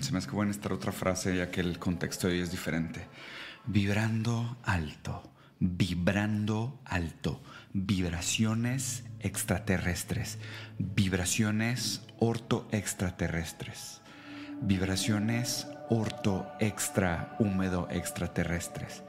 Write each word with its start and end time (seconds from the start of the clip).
Se 0.00 0.12
me 0.12 0.18
hace 0.18 0.28
que 0.28 0.34
voy 0.34 0.42
a 0.42 0.46
necesitar 0.46 0.72
otra 0.72 0.92
frase 0.92 1.36
ya 1.36 1.50
que 1.50 1.60
el 1.60 1.78
contexto 1.78 2.28
de 2.28 2.34
hoy 2.34 2.40
es 2.40 2.50
diferente. 2.50 3.06
Vibrando 3.66 4.56
alto, 4.62 5.32
vibrando 5.58 6.80
alto, 6.84 7.40
vibraciones 7.72 9.04
extraterrestres, 9.20 10.38
vibraciones 10.78 12.02
orto 12.18 12.68
extraterrestres, 12.70 14.00
vibraciones 14.60 15.66
orto 15.88 16.46
extra 16.60 17.36
húmedo 17.38 17.88
extraterrestres. 17.90 19.02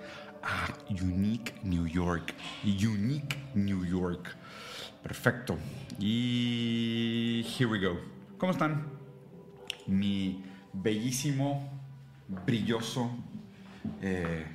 Ah, 0.43 0.73
Unique 0.89 1.53
New 1.63 1.87
York, 1.87 2.33
Unique 2.63 3.37
New 3.55 3.85
York. 3.85 4.35
Perfecto. 5.01 5.57
Y 5.99 7.45
here 7.57 7.65
we 7.69 7.79
go. 7.79 7.99
¿Cómo 8.37 8.51
están? 8.51 9.02
Mi 9.87 10.43
bellísimo, 10.73 11.69
brilloso, 12.45 13.11
eh, 14.01 14.45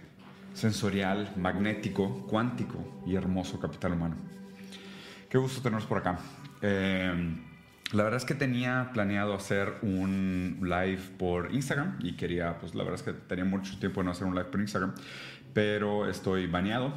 sensorial, 0.54 1.32
magnético, 1.36 2.26
cuántico 2.26 3.02
y 3.06 3.14
hermoso 3.14 3.60
capital 3.60 3.92
humano. 3.92 4.16
Qué 5.28 5.38
gusto 5.38 5.60
tenernos 5.60 5.86
por 5.86 5.98
acá. 5.98 6.18
Eh, 6.62 7.36
la 7.92 8.02
verdad 8.02 8.18
es 8.18 8.26
que 8.26 8.34
tenía 8.34 8.90
planeado 8.92 9.34
hacer 9.34 9.76
un 9.82 10.58
live 10.62 11.00
por 11.18 11.54
Instagram 11.54 11.98
y 12.00 12.16
quería, 12.16 12.58
pues 12.58 12.74
la 12.74 12.84
verdad 12.84 13.00
es 13.00 13.02
que 13.02 13.12
tenía 13.12 13.44
mucho 13.44 13.78
tiempo 13.78 14.00
de 14.00 14.06
no 14.06 14.10
hacer 14.10 14.26
un 14.26 14.34
live 14.34 14.46
por 14.46 14.60
Instagram, 14.60 14.94
pero 15.54 16.08
estoy 16.08 16.46
baneado 16.46 16.92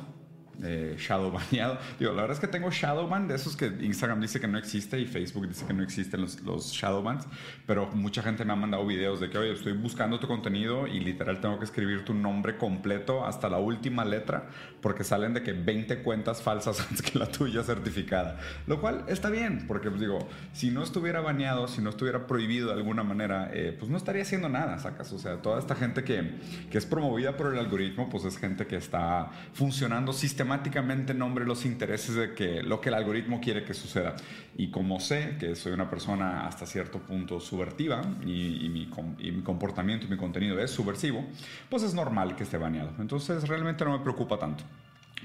eh, 0.63 0.95
shadow 0.97 1.31
baneado. 1.31 1.77
Digo, 1.99 2.11
la 2.11 2.21
verdad 2.21 2.35
es 2.35 2.39
que 2.39 2.47
tengo 2.47 2.69
Shadowban, 2.69 3.27
de 3.27 3.35
esos 3.35 3.55
que 3.55 3.67
Instagram 3.67 4.21
dice 4.21 4.39
que 4.39 4.47
no 4.47 4.57
existe 4.57 4.99
y 4.99 5.05
Facebook 5.05 5.47
dice 5.47 5.65
que 5.65 5.73
no 5.73 5.83
existen 5.83 6.21
los, 6.21 6.41
los 6.41 6.71
Shadowbans, 6.71 7.25
pero 7.65 7.87
mucha 7.87 8.21
gente 8.21 8.45
me 8.45 8.53
ha 8.53 8.55
mandado 8.55 8.85
videos 8.85 9.19
de 9.19 9.29
que, 9.29 9.37
oye, 9.37 9.53
estoy 9.53 9.73
buscando 9.73 10.19
tu 10.19 10.27
contenido 10.27 10.87
y 10.87 10.99
literal 10.99 11.41
tengo 11.41 11.57
que 11.57 11.65
escribir 11.65 12.05
tu 12.05 12.13
nombre 12.13 12.57
completo 12.57 13.25
hasta 13.25 13.49
la 13.49 13.57
última 13.57 14.05
letra 14.05 14.49
porque 14.81 15.03
salen 15.03 15.33
de 15.33 15.43
que 15.43 15.53
20 15.53 16.03
cuentas 16.03 16.41
falsas 16.41 16.79
antes 16.89 17.01
que 17.01 17.17
la 17.17 17.27
tuya 17.27 17.63
certificada. 17.63 18.39
Lo 18.67 18.79
cual 18.79 19.05
está 19.07 19.29
bien, 19.29 19.65
porque 19.67 19.89
pues, 19.89 20.01
digo, 20.01 20.27
si 20.53 20.69
no 20.69 20.83
estuviera 20.83 21.21
baneado, 21.21 21.67
si 21.67 21.81
no 21.81 21.89
estuviera 21.89 22.27
prohibido 22.27 22.67
de 22.67 22.73
alguna 22.73 23.03
manera, 23.03 23.49
eh, 23.53 23.75
pues 23.77 23.89
no 23.89 23.97
estaría 23.97 24.21
haciendo 24.21 24.49
nada, 24.49 24.77
sacas. 24.79 25.11
O 25.11 25.19
sea, 25.19 25.41
toda 25.41 25.59
esta 25.59 25.75
gente 25.75 26.03
que, 26.03 26.35
que 26.69 26.77
es 26.77 26.85
promovida 26.85 27.35
por 27.37 27.53
el 27.53 27.59
algoritmo, 27.59 28.09
pues 28.09 28.25
es 28.25 28.37
gente 28.37 28.67
que 28.67 28.75
está 28.75 29.31
funcionando 29.53 30.13
sistemáticamente 30.13 30.50
sistemáticamente 30.51 31.13
nombre 31.13 31.45
los 31.45 31.65
intereses 31.65 32.15
de 32.15 32.33
que 32.33 32.61
lo 32.61 32.81
que 32.81 32.89
el 32.89 32.95
algoritmo 32.95 33.39
quiere 33.39 33.63
que 33.63 33.73
suceda. 33.73 34.15
Y 34.57 34.69
como 34.69 34.99
sé 34.99 35.37
que 35.39 35.55
soy 35.55 35.71
una 35.71 35.89
persona 35.89 36.45
hasta 36.45 36.65
cierto 36.65 36.99
punto 36.99 37.39
subvertiva 37.39 38.01
y, 38.21 38.67
mi, 38.69 38.89
y 39.19 39.31
mi 39.31 39.43
comportamiento 39.43 40.05
y 40.05 40.09
mi 40.09 40.17
contenido 40.17 40.59
es 40.59 40.71
subversivo, 40.71 41.25
pues 41.69 41.83
es 41.83 41.93
normal 41.93 42.35
que 42.35 42.43
esté 42.43 42.57
baneado. 42.57 42.91
Entonces 42.99 43.47
realmente 43.47 43.85
no 43.85 43.97
me 43.97 44.03
preocupa 44.03 44.37
tanto. 44.37 44.63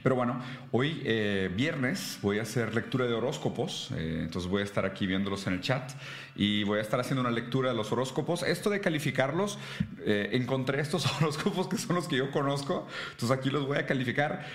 Pero 0.06 0.14
bueno, 0.14 0.40
hoy 0.70 1.02
eh, 1.04 1.50
viernes 1.52 2.20
voy 2.22 2.38
a 2.38 2.42
hacer 2.42 2.76
lectura 2.76 3.06
de 3.06 3.12
horóscopos, 3.12 3.90
eh, 3.96 4.20
entonces 4.22 4.48
voy 4.48 4.60
a 4.62 4.64
estar 4.64 4.86
aquí 4.86 5.04
viéndolos 5.04 5.48
en 5.48 5.54
el 5.54 5.62
chat 5.62 5.94
y 6.36 6.62
voy 6.62 6.78
a 6.78 6.82
estar 6.82 7.00
haciendo 7.00 7.22
una 7.22 7.32
lectura 7.32 7.70
de 7.70 7.74
los 7.74 7.90
horóscopos. 7.90 8.44
Esto 8.44 8.70
de 8.70 8.78
calificarlos, 8.80 9.58
eh, 10.04 10.28
encontré 10.34 10.80
estos 10.80 11.06
horóscopos 11.16 11.66
que 11.66 11.77
son 11.77 11.96
los 11.96 12.06
que 12.06 12.18
yo 12.18 12.30
conozco, 12.30 12.86
entonces 13.10 13.36
aquí 13.36 13.50
los 13.50 13.66
voy 13.66 13.78
a 13.78 13.86
calificar. 13.86 14.46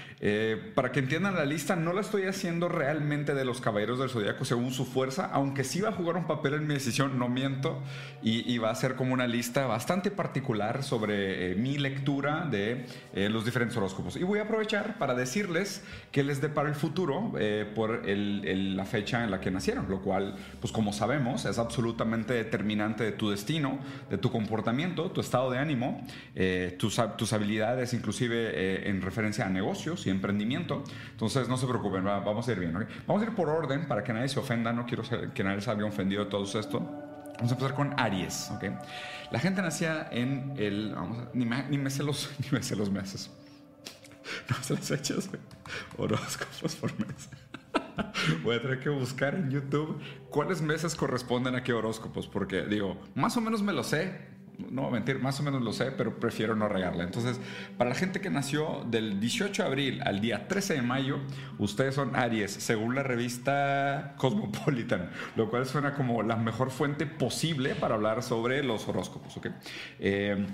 para 0.73 0.93
que 0.93 0.99
entiendan 0.99 1.35
la 1.35 1.43
lista, 1.43 1.75
no 1.75 1.91
la 1.91 1.99
estoy 1.99 2.27
haciendo 2.27 2.69
realmente 2.69 3.33
de 3.33 3.43
los 3.43 3.59
caballeros 3.59 3.99
del 3.99 4.09
zodiaco 4.09 4.45
según 4.45 4.71
su 4.71 4.85
fuerza, 4.85 5.31
aunque 5.33 5.65
sí 5.65 5.81
va 5.81 5.89
a 5.89 5.91
jugar 5.91 6.15
un 6.15 6.27
papel 6.27 6.53
en 6.53 6.65
mi 6.65 6.75
decisión, 6.75 7.19
no 7.19 7.27
miento, 7.27 7.83
y, 8.23 8.49
y 8.49 8.57
va 8.57 8.69
a 8.69 8.75
ser 8.75 8.95
como 8.95 9.13
una 9.13 9.27
lista 9.27 9.65
bastante 9.65 10.11
particular 10.11 10.81
sobre 10.81 11.55
mi 11.55 11.77
lectura 11.77 12.47
de 12.49 12.85
los 13.29 13.43
diferentes 13.43 13.75
horóscopos. 13.75 14.15
Y 14.15 14.23
voy 14.23 14.39
a 14.39 14.43
aprovechar 14.43 14.97
para 14.97 15.13
decir 15.13 15.40
decirles 15.41 15.83
que 16.11 16.23
les 16.23 16.41
depara 16.41 16.69
el 16.69 16.75
futuro 16.75 17.33
eh, 17.39 17.69
por 17.73 18.05
la 18.05 18.85
fecha 18.85 19.23
en 19.23 19.31
la 19.31 19.39
que 19.39 19.49
nacieron, 19.49 19.89
lo 19.89 20.01
cual, 20.01 20.35
pues 20.59 20.71
como 20.73 20.93
sabemos, 20.93 21.45
es 21.45 21.57
absolutamente 21.57 22.33
determinante 22.33 23.03
de 23.03 23.11
tu 23.13 23.29
destino, 23.29 23.79
de 24.09 24.17
tu 24.17 24.31
comportamiento, 24.31 25.09
tu 25.11 25.21
estado 25.21 25.49
de 25.49 25.57
ánimo, 25.57 26.05
eh, 26.35 26.75
tus, 26.77 26.99
habilidades, 27.33 27.93
inclusive 27.93 28.51
eh, 28.53 28.89
en 28.89 29.01
referencia 29.01 29.45
a 29.45 29.49
negocios 29.49 30.05
y 30.05 30.09
emprendimiento. 30.09 30.83
Entonces, 31.11 31.47
no 31.47 31.57
se 31.57 31.65
preocupen, 31.65 32.03
vamos 32.03 32.47
a 32.47 32.51
ir 32.51 32.59
bien. 32.59 32.73
Vamos 33.07 33.23
a 33.23 33.25
ir 33.25 33.33
por 33.33 33.49
orden 33.49 33.87
para 33.87 34.03
que 34.03 34.13
nadie 34.13 34.27
se 34.27 34.39
ofenda, 34.39 34.73
no 34.73 34.85
quiero 34.85 35.03
que 35.33 35.43
nadie 35.43 35.61
salga 35.61 35.85
ofendido 35.85 36.25
de 36.25 36.29
todo 36.29 36.43
esto. 36.43 36.79
Vamos 36.79 37.51
a 37.51 37.55
empezar 37.55 37.73
con 37.73 37.99
Aries, 37.99 38.51
¿ok? 38.51 38.65
La 39.31 39.39
gente 39.39 39.61
nacía 39.61 40.07
en 40.11 40.53
el... 40.57 40.93
Ni, 41.33 41.45
ni, 41.45 41.49
me 41.49 41.63
ni 41.69 41.77
me 41.77 41.89
sé 41.89 42.03
los 42.03 42.29
meses. 42.91 43.31
no 44.49 44.75
las 44.75 44.87
fechas, 44.87 45.29
horóscopos 45.97 46.75
por 46.75 46.99
mes. 46.99 47.29
Voy 48.43 48.55
a 48.55 48.61
tener 48.61 48.79
que 48.79 48.89
buscar 48.89 49.35
en 49.35 49.49
YouTube 49.49 50.01
cuáles 50.29 50.61
meses 50.61 50.95
corresponden 50.95 51.55
a 51.55 51.63
qué 51.63 51.73
horóscopos, 51.73 52.27
porque 52.27 52.63
digo, 52.63 52.99
más 53.15 53.37
o 53.37 53.41
menos 53.41 53.61
me 53.61 53.73
lo 53.73 53.83
sé, 53.83 54.31
no 54.69 54.83
voy 54.83 54.89
a 54.89 54.93
mentir, 54.93 55.19
más 55.19 55.39
o 55.39 55.43
menos 55.43 55.61
lo 55.61 55.73
sé, 55.73 55.91
pero 55.91 56.19
prefiero 56.19 56.55
no 56.55 56.67
regarla. 56.67 57.03
Entonces, 57.03 57.39
para 57.77 57.89
la 57.89 57.95
gente 57.95 58.21
que 58.21 58.29
nació 58.29 58.85
del 58.89 59.19
18 59.19 59.63
de 59.63 59.67
abril 59.67 60.01
al 60.03 60.21
día 60.21 60.47
13 60.47 60.75
de 60.75 60.81
mayo, 60.81 61.19
ustedes 61.57 61.95
son 61.95 62.15
Aries, 62.15 62.51
según 62.51 62.95
la 62.95 63.03
revista 63.03 64.13
Cosmopolitan, 64.17 65.09
lo 65.35 65.49
cual 65.49 65.65
suena 65.65 65.93
como 65.95 66.21
la 66.23 66.35
mejor 66.35 66.69
fuente 66.69 67.05
posible 67.05 67.75
para 67.75 67.95
hablar 67.95 68.23
sobre 68.23 68.63
los 68.63 68.87
horóscopos. 68.87 69.37
¿okay? 69.37 69.51
Eh, 69.99 70.45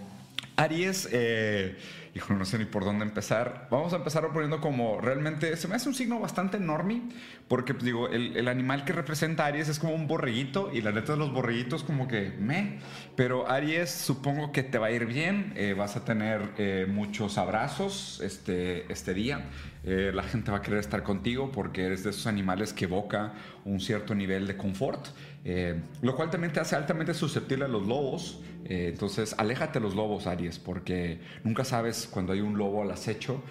Aries, 0.57 1.07
eh, 1.12 1.78
hijo, 2.16 2.34
no 2.34 2.44
sé 2.44 2.57
ni 2.57 2.66
por 2.66 2.84
dónde 2.84 3.06
empezar. 3.06 3.68
Vamos 3.69 3.94
a 3.94 3.97
empezar 3.97 4.28
poniendo 4.34 4.59
como 4.59 5.00
realmente, 5.00 5.56
se 5.56 5.68
me 5.68 5.75
hace 5.75 5.88
un 5.88 5.94
signo 5.94 6.19
bastante 6.19 6.57
enorme, 6.57 7.03
porque 7.47 7.75
pues, 7.75 7.85
digo, 7.85 8.09
el, 8.09 8.47
animal 8.47 8.84
que 8.84 8.91
representa 8.91 9.44
a 9.44 9.47
Aries 9.47 9.69
es 9.69 9.78
como 9.78 9.94
un 9.94 10.07
borreguito, 10.07 10.72
y 10.73 10.81
la 10.81 10.91
neta 10.91 11.13
de 11.13 11.19
los 11.19 11.31
borreguitos 11.31 11.84
como 11.84 12.07
que 12.07 12.34
me. 12.40 12.79
Pero 13.16 13.47
Aries, 13.50 13.91
supongo 13.91 14.51
que 14.51 14.63
te 14.63 14.79
va 14.79 14.88
a 14.88 14.91
ir 14.91 15.06
bien, 15.06 15.53
eh, 15.56 15.75
vas 15.78 15.95
a 15.95 16.03
tener 16.03 16.41
eh, 16.57 16.88
muchos 16.89 17.38
abrazos 17.38 18.19
este, 18.24 18.91
este 18.91 19.13
día. 19.13 19.45
Eh, 19.89 20.12
la 20.13 20.24
gente 20.24 20.51
va 20.51 20.57
a 20.57 20.62
querer 20.62 20.79
estar 20.79 21.01
contigo 21.01 21.50
porque 21.50 21.85
eres 21.85 22.03
de 22.03 22.09
esos 22.09 22.28
animales 22.28 22.74
que 22.74 22.85
evoca 22.85 23.31
un 23.63 23.79
cierto 23.79 24.13
nivel 24.16 24.45
de 24.45 24.57
confort, 24.57 25.07
eh, 25.45 25.79
lo 26.01 26.13
cual 26.13 26.29
también 26.29 26.51
te 26.51 26.59
hace 26.59 26.75
altamente 26.75 27.13
susceptible 27.13 27.63
a 27.63 27.68
los 27.69 27.88
lobos. 27.88 28.41
Eh, 28.66 28.89
entonces, 28.91 29.34
aléjate 29.38 29.79
de 29.79 29.85
los 29.85 29.95
lobos, 29.95 30.28
Aries, 30.28 30.47
porque 30.58 31.19
nunca 31.44 31.63
sabes 31.63 32.08
cuando 32.12 32.34
hay 32.34 32.41
un 32.41 32.58
lobo 32.58 32.81
al 32.81 32.91
acecho. 32.91 33.44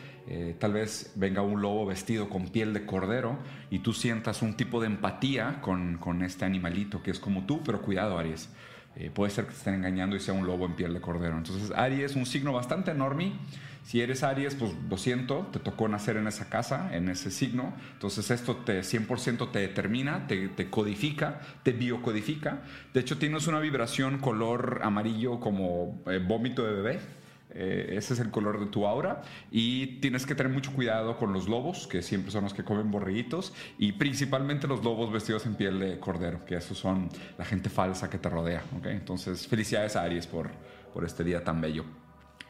tal 0.58 0.72
vez 0.72 1.12
venga 1.14 1.42
un 1.42 1.62
lobo 1.62 1.86
vestido 1.86 2.28
con 2.28 2.48
piel 2.48 2.72
de 2.72 2.84
cordero 2.84 3.38
y 3.70 3.78
tú 3.80 3.92
sientas 3.92 4.42
un 4.42 4.56
tipo 4.56 4.80
de 4.80 4.88
empatía 4.88 5.60
con, 5.60 5.98
con 5.98 6.22
este 6.22 6.44
animalito 6.44 7.02
que 7.02 7.12
es 7.12 7.20
como 7.20 7.46
tú, 7.46 7.62
pero 7.64 7.80
cuidado, 7.80 8.18
Aries. 8.18 8.48
puede 9.14 9.30
ser 9.30 9.44
que 9.44 9.52
te 9.52 9.58
estén 9.58 9.74
engañando 9.74 10.16
y 10.16 10.20
sea 10.20 10.34
un 10.34 10.46
lobo 10.46 10.66
en 10.66 10.74
piel 10.74 10.94
de 10.94 11.00
cordero. 11.00 11.36
Entonces, 11.36 11.70
Aries 11.76 12.10
es 12.10 12.16
un 12.16 12.26
signo 12.26 12.52
bastante 12.52 12.90
enorme. 12.90 13.34
Si 13.86 14.00
eres 14.00 14.24
Aries, 14.24 14.56
pues 14.56 14.72
lo 14.90 14.96
siento, 14.98 15.46
te 15.52 15.60
tocó 15.60 15.86
nacer 15.86 16.16
en 16.16 16.26
esa 16.26 16.48
casa, 16.48 16.90
en 16.92 17.08
ese 17.08 17.30
signo. 17.30 17.72
Entonces 17.92 18.32
esto 18.32 18.56
te 18.56 18.80
100% 18.80 19.52
te 19.52 19.60
determina, 19.60 20.26
te, 20.26 20.68
codifica, 20.70 21.40
te 21.62 21.70
biocodifica. 21.70 22.62
De 22.92 22.98
hecho, 22.98 23.16
tienes 23.16 23.46
una 23.46 23.60
vibración 23.60 24.18
color 24.18 24.80
amarillo 24.82 25.38
como 25.38 26.02
eh, 26.06 26.18
vómito 26.18 26.64
de 26.64 26.72
bebé. 26.72 27.00
Eh, 27.50 27.94
ese 27.96 28.14
es 28.14 28.18
el 28.18 28.32
color 28.32 28.58
de 28.58 28.66
tu 28.66 28.88
aura. 28.88 29.22
Y 29.52 30.00
tienes 30.00 30.26
que 30.26 30.34
tener 30.34 30.52
mucho 30.52 30.72
cuidado 30.72 31.16
con 31.16 31.32
los 31.32 31.46
lobos, 31.48 31.86
que 31.86 32.02
siempre 32.02 32.32
son 32.32 32.42
los 32.42 32.54
que 32.54 32.64
comen 32.64 32.90
borreguitos. 32.90 33.54
Y 33.78 33.92
principalmente 33.92 34.66
los 34.66 34.82
lobos 34.82 35.12
vestidos 35.12 35.46
en 35.46 35.54
piel 35.54 35.78
de 35.78 36.00
cordero, 36.00 36.44
que 36.44 36.56
esos 36.56 36.76
son 36.76 37.08
la 37.38 37.44
gente 37.44 37.70
falsa 37.70 38.10
que 38.10 38.18
te 38.18 38.28
rodea. 38.28 38.64
Entonces, 38.82 39.46
felicidades 39.46 39.94
a 39.94 40.02
Aries 40.02 40.26
por, 40.26 40.50
por 40.92 41.04
este 41.04 41.22
día 41.22 41.44
tan 41.44 41.60
bello. 41.60 41.84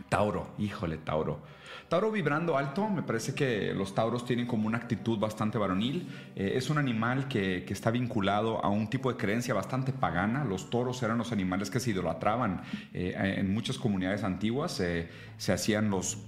Tauro, 0.09 0.53
híjole, 0.59 0.99
Tauro. 0.99 1.41
Tauro 1.89 2.11
vibrando 2.11 2.57
alto, 2.57 2.89
me 2.89 3.03
parece 3.03 3.33
que 3.35 3.73
los 3.73 3.95
tauros 3.95 4.25
tienen 4.25 4.47
como 4.47 4.67
una 4.67 4.79
actitud 4.79 5.19
bastante 5.19 5.57
varonil. 5.57 6.09
Eh, 6.35 6.55
es 6.57 6.69
un 6.69 6.79
animal 6.79 7.29
que, 7.29 7.65
está 7.69 7.91
vinculado 7.91 8.65
a 8.65 8.69
un 8.69 8.91
tipo 8.91 9.13
de 9.13 9.17
creencia 9.17 9.55
bastante 9.55 9.93
pagana. 9.93 10.45
Los 10.45 10.69
toros 10.69 11.01
eran 11.05 11.19
los 11.19 11.31
animales 11.31 11.71
que 11.71 11.79
se 11.79 11.91
idolatraban 11.91 12.63
eh, 12.93 13.15
en 13.39 13.53
muchas 13.55 13.79
comunidades 13.79 14.25
antiguas. 14.25 14.81
Eh, 14.81 15.09
se 15.37 15.53
hacían 15.53 15.91
los 15.91 16.19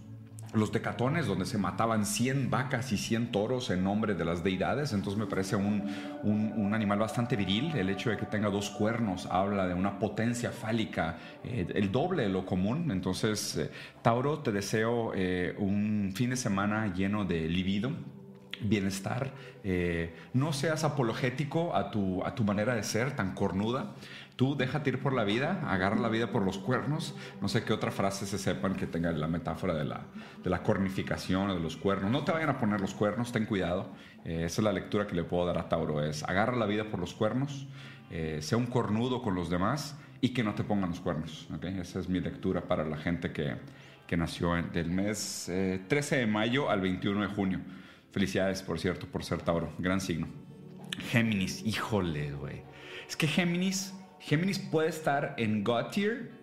los 0.55 0.73
decatones, 0.73 1.27
donde 1.27 1.45
se 1.45 1.59
mataban 1.59 2.07
100 2.07 2.51
vacas 2.51 2.93
y 2.93 2.97
100 2.97 3.33
toros 3.33 3.71
en 3.71 3.85
nombre 3.85 4.15
de 4.15 4.25
las 4.25 4.43
deidades. 4.43 4.93
Entonces 4.93 5.19
me 5.19 5.27
parece 5.27 5.57
un, 5.57 5.91
un, 6.23 6.75
animal 6.75 6.99
bastante 6.99 7.37
viril. 7.37 7.73
El 7.77 7.91
hecho 7.91 8.11
de 8.11 8.17
que 8.17 8.27
tenga 8.27 8.49
dos 8.49 8.71
cuernos 8.71 9.27
habla 9.27 9.67
de 9.67 9.75
una 9.75 9.99
potencia 9.99 10.51
fálica, 10.51 11.19
eh, 11.45 11.67
el 11.75 11.93
doble 11.93 12.25
de 12.25 12.29
lo 12.31 12.47
común. 12.47 12.91
Entonces, 12.91 13.57
eh, 13.57 13.71
Tauro, 14.03 14.39
te 14.39 14.53
deseo 14.53 15.13
eh, 15.15 15.55
un 15.59 16.13
fin 16.15 16.31
de 16.31 16.37
semana 16.37 16.93
lleno 16.95 17.25
de 17.25 17.49
libido 17.49 17.93
bienestar, 18.61 19.31
no 20.35 20.53
seas 20.53 20.83
apologético 20.83 21.77
a 21.77 21.93
tu, 21.93 22.25
a 22.25 22.35
tu 22.35 22.43
manera 22.43 22.75
de 22.75 22.83
ser 22.83 23.15
tan 23.15 23.33
cornuda, 23.33 23.95
Tú 24.39 24.55
déjate 24.55 24.91
ir 24.91 25.01
por 25.01 25.15
la 25.15 25.25
vida, 25.25 25.65
agarra 25.67 25.97
la 25.97 26.09
vida 26.09 26.31
por 26.31 26.45
los 26.45 26.59
cuernos. 26.59 27.17
No 27.41 27.49
sé 27.49 27.65
qué 27.65 27.73
otra 27.73 27.91
frase 27.91 28.25
se 28.25 28.39
sepan 28.39 28.77
que 28.77 28.87
tenga 28.87 29.11
la 29.11 29.27
metáfora 29.27 29.75
de 29.75 29.85
la, 29.85 30.07
de 30.45 30.49
la 30.49 30.63
cornificación 30.63 31.51
o 31.51 31.55
de 31.55 31.61
los 31.61 31.77
cuernos. 31.77 32.13
No 32.13 32.23
te 32.23 32.31
vayan 32.31 32.51
a 32.51 32.57
poner 32.57 32.81
los 32.81 32.95
cuernos, 32.95 33.33
ten 33.33 33.47
cuidado. 33.47 33.91
Eh, 34.25 34.45
esa 34.45 34.61
es 34.61 34.65
la 34.65 34.73
lectura 34.73 35.09
que 35.09 35.17
le 35.17 35.25
puedo 35.25 35.45
dar 35.45 35.59
a 35.59 35.69
Tauro, 35.69 36.05
es 36.05 36.23
agarra 36.23 36.57
la 36.57 36.67
vida 36.67 36.85
por 36.85 37.01
los 37.01 37.15
cuernos, 37.15 37.67
eh, 38.13 38.39
sea 38.41 38.59
un 38.59 38.67
cornudo 38.67 39.23
con 39.23 39.35
los 39.35 39.51
demás 39.51 39.99
y 40.21 40.29
que 40.29 40.45
no 40.45 40.55
te 40.55 40.63
pongan 40.63 40.91
los 40.91 41.01
cuernos. 41.01 41.49
Esa 41.61 41.99
es 41.99 42.09
mi 42.09 42.21
lectura 42.21 42.61
para 42.61 42.85
la 42.85 42.97
gente 42.97 43.33
que, 43.33 43.57
que 44.07 44.17
nació 44.17 44.55
del 44.55 44.93
mes 44.93 45.51
13 45.89 46.17
de 46.17 46.27
mayo 46.29 46.71
al 46.71 46.81
21 46.81 47.23
de 47.23 47.27
junio. 47.27 47.61
Felicidades, 48.13 48.63
por 48.63 48.79
cierto, 48.79 49.09
por 49.09 49.25
ser 49.25 49.43
Tauro. 49.43 49.73
Gran 49.79 50.01
signo. 50.01 50.29
Géminis, 51.11 51.61
híjole, 51.67 52.31
güey. 52.35 52.63
Es 53.09 53.17
que 53.17 53.27
Géminis, 53.27 53.98
Géminis 54.21 54.59
puede 54.59 54.89
estar 54.89 55.35
en 55.39 55.65
God 55.65 55.87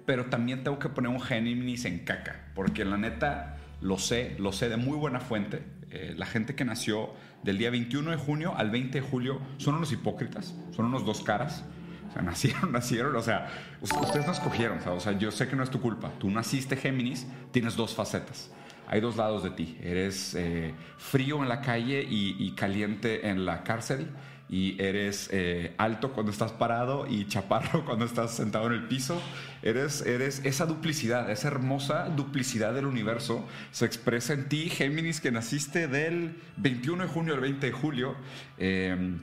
pero 0.06 0.26
también 0.26 0.64
tengo 0.64 0.80
que 0.80 0.90
poner 0.90 1.12
un 1.12 1.22
Géminis 1.22 1.86
en 1.86 2.00
caca. 2.00 2.48
Porque 2.54 2.86
la 2.86 2.98
neta, 2.98 3.58
lo 3.82 3.98
sé, 3.98 4.36
lo 4.40 4.52
sé 4.52 4.70
de 4.70 4.78
muy 4.78 4.98
buena 4.98 5.20
fuente. 5.20 5.64
Eh, 5.92 6.14
la 6.18 6.26
gente 6.26 6.56
que 6.56 6.66
nació 6.66 7.12
del 7.44 7.58
día 7.58 7.70
21 7.70 8.12
de 8.12 8.18
junio 8.18 8.54
al 8.56 8.70
20 8.70 9.02
de 9.02 9.08
julio 9.08 9.40
son 9.58 9.76
unos 9.76 9.92
hipócritas, 9.92 10.56
son 10.72 10.86
unos 10.86 11.06
dos 11.06 11.22
caras. 11.22 11.64
O 12.10 12.14
sea, 12.14 12.22
nacieron, 12.24 12.72
nacieron, 12.72 13.16
o 13.16 13.22
sea, 13.22 13.50
ustedes 13.82 14.26
no 14.26 14.32
escogieron, 14.32 14.80
o 14.88 15.00
sea, 15.00 15.18
yo 15.18 15.32
sé 15.32 15.48
que 15.48 15.56
no 15.56 15.64
es 15.64 15.70
tu 15.70 15.82
culpa. 15.82 16.12
Tú 16.20 16.30
naciste 16.30 16.76
Géminis, 16.76 17.28
tienes 17.52 17.76
dos 17.76 17.94
facetas 17.94 18.52
hay 18.88 19.02
dos 19.02 19.18
lados 19.18 19.44
de 19.44 19.52
ti. 19.52 19.78
Eres 19.82 20.36
eh, 20.36 20.74
frío 20.98 21.42
en 21.42 21.50
la 21.50 21.62
calle 21.62 22.06
y, 22.08 22.52
caliente 22.52 23.28
en 23.30 23.46
la 23.46 23.64
cárcel. 23.64 24.08
Y 24.50 24.80
eres 24.82 25.30
eh, 25.32 25.74
alto 25.78 26.14
cuando 26.14 26.32
estás 26.32 26.52
parado 26.52 27.08
y 27.08 27.28
chaparro 27.28 27.84
cuando 27.86 28.06
estás 28.06 28.36
sentado 28.36 28.68
en 28.68 28.74
el 28.74 28.88
piso. 28.88 29.22
Eres, 29.64 30.02
eres 30.06 30.42
esa 30.46 30.66
duplicidad, 30.66 31.32
esa 31.32 31.48
hermosa 31.48 32.10
duplicidad 32.10 32.74
del 32.74 32.86
universo 32.86 33.46
se 33.72 33.86
expresa 33.86 34.34
en 34.34 34.48
ti, 34.48 34.70
Géminis, 34.70 35.20
que 35.20 35.32
naciste 35.32 35.88
del 35.88 36.36
21 36.58 37.04
de 37.04 37.10
junio 37.10 37.34
al 37.34 37.40
20 37.40 37.66
de 37.66 37.72
julio. 37.72 38.16
Eh, 38.58 39.18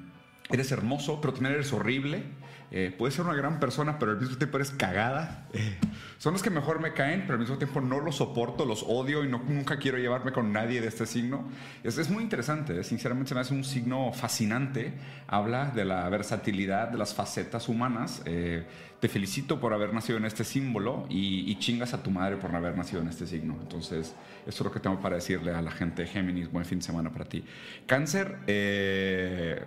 eres 0.50 0.72
hermoso, 0.72 1.20
pero 1.20 1.32
también 1.32 1.54
eres 1.54 1.72
horrible 1.72 2.24
eh, 2.74 2.96
ser 3.10 3.26
una 3.26 3.34
gran 3.34 3.60
persona, 3.60 3.98
pero 3.98 4.12
al 4.12 4.20
mismo 4.20 4.38
tiempo 4.38 4.56
eres 4.56 4.70
cagada. 4.70 5.46
Eh, 5.52 5.76
son 6.16 6.32
los 6.32 6.42
que 6.42 6.48
mejor 6.48 6.80
me 6.80 6.94
caen, 6.94 7.22
pero 7.22 7.34
al 7.34 7.40
mismo 7.40 7.58
tiempo 7.58 7.82
no 7.82 8.00
los 8.00 8.16
soporto, 8.16 8.64
los 8.64 8.82
odio 8.84 9.22
y 9.24 9.28
no, 9.28 9.42
nunca 9.46 9.76
quiero 9.76 9.98
llevarme 9.98 10.32
con 10.32 10.54
nadie 10.54 10.80
de 10.80 10.88
este 10.88 11.04
signo. 11.04 11.44
Es, 11.84 11.98
es 11.98 12.08
muy 12.08 12.22
interesante, 12.22 12.80
eh, 12.80 12.82
sinceramente 12.82 13.28
se 13.28 13.34
me 13.34 13.42
hace 13.42 13.52
un 13.52 13.64
signo 13.64 14.10
fascinante. 14.14 14.94
Habla 15.26 15.66
de 15.66 15.84
la 15.84 16.08
versatilidad 16.08 16.88
de 16.88 16.96
las 16.96 17.12
facetas 17.14 17.68
humanas. 17.68 18.22
te 18.24 19.08
felicito 19.08 19.60
por 19.60 19.74
haber 19.74 19.92
nacido 19.92 20.16
en 20.16 20.24
este 20.24 20.44
símbolo 20.44 21.06
y, 21.10 21.50
y, 21.50 21.58
chingas 21.58 21.92
a 21.92 22.02
tu 22.02 22.10
madre 22.10 22.36
por 22.36 22.50
no 22.50 22.56
haber 22.56 22.76
nacido 22.76 23.02
en 23.02 23.08
este 23.08 23.26
signo. 23.26 23.58
Entonces, 23.60 24.14
eso 24.46 24.48
es 24.48 24.60
lo 24.60 24.72
que 24.72 24.80
tengo 24.80 24.98
para 25.00 25.16
decirle 25.16 25.52
a 25.52 25.60
la 25.60 25.72
gente 25.72 26.02
de 26.02 26.08
Géminis. 26.08 26.50
Buen 26.50 26.64
fin 26.64 26.78
de 26.78 26.84
semana 26.84 27.10
para 27.10 27.26
ti. 27.26 27.44
Cáncer, 27.86 28.38
eh 28.46 29.61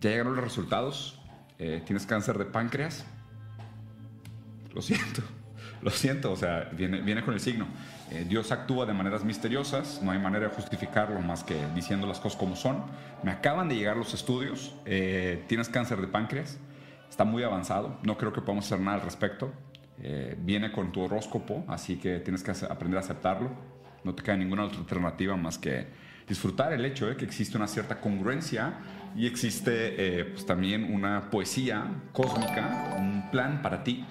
ya 0.00 0.10
llegaron 0.10 0.34
los 0.34 0.44
resultados. 0.44 1.18
Eh, 1.58 1.82
tienes 1.84 2.06
cáncer 2.06 2.38
de 2.38 2.46
páncreas. 2.46 3.04
Lo 4.72 4.82
siento, 4.82 5.22
lo 5.82 5.90
siento, 5.90 6.32
o 6.32 6.36
sea, 6.36 6.70
viene, 6.72 7.00
viene 7.02 7.22
con 7.22 7.34
el 7.34 7.40
signo. 7.40 7.66
Eh, 8.10 8.24
Dios 8.28 8.50
actúa 8.50 8.86
de 8.86 8.92
maneras 8.92 9.24
misteriosas, 9.24 10.00
no 10.02 10.10
hay 10.10 10.18
manera 10.18 10.48
de 10.48 10.54
justificarlo 10.54 11.20
más 11.20 11.44
que 11.44 11.56
diciendo 11.74 12.06
las 12.06 12.18
cosas 12.18 12.38
como 12.38 12.56
son. 12.56 12.84
Me 13.22 13.30
acaban 13.30 13.68
de 13.68 13.76
llegar 13.76 13.96
los 13.96 14.14
estudios, 14.14 14.74
eh, 14.84 15.44
tienes 15.48 15.68
cáncer 15.68 16.00
de 16.00 16.06
páncreas, 16.06 16.58
está 17.08 17.24
muy 17.24 17.42
avanzado, 17.42 17.98
no 18.02 18.16
creo 18.16 18.32
que 18.32 18.40
podamos 18.40 18.64
hacer 18.66 18.80
nada 18.80 18.96
al 18.96 19.02
respecto. 19.02 19.52
viene 20.38 20.72
con 20.72 20.92
tu 20.92 21.02
horóscopo, 21.02 21.62
así 21.68 21.96
que 21.96 22.20
tienes 22.20 22.42
que 22.42 22.52
aprender 22.52 22.96
a 22.96 23.00
aceptarlo. 23.00 23.50
No 24.02 24.14
te 24.14 24.22
queda 24.22 24.34
ninguna 24.34 24.64
otra 24.64 24.78
alternativa 24.78 25.36
más 25.36 25.58
que 25.58 25.88
disfrutar 26.26 26.72
el 26.72 26.84
hecho 26.86 27.06
de 27.06 27.16
que 27.16 27.26
existe 27.26 27.58
una 27.58 27.66
cierta 27.66 28.00
congruencia 28.00 28.78
y 29.16 29.26
existe 29.26 30.20
eh, 30.20 30.24
pues, 30.24 30.46
también 30.46 30.92
una 30.92 31.30
poesía 31.30 31.86
cósmica, 32.12 32.94
un 32.98 33.30
plan 33.30 33.62
para 33.62 33.82
ti. 33.82 34.04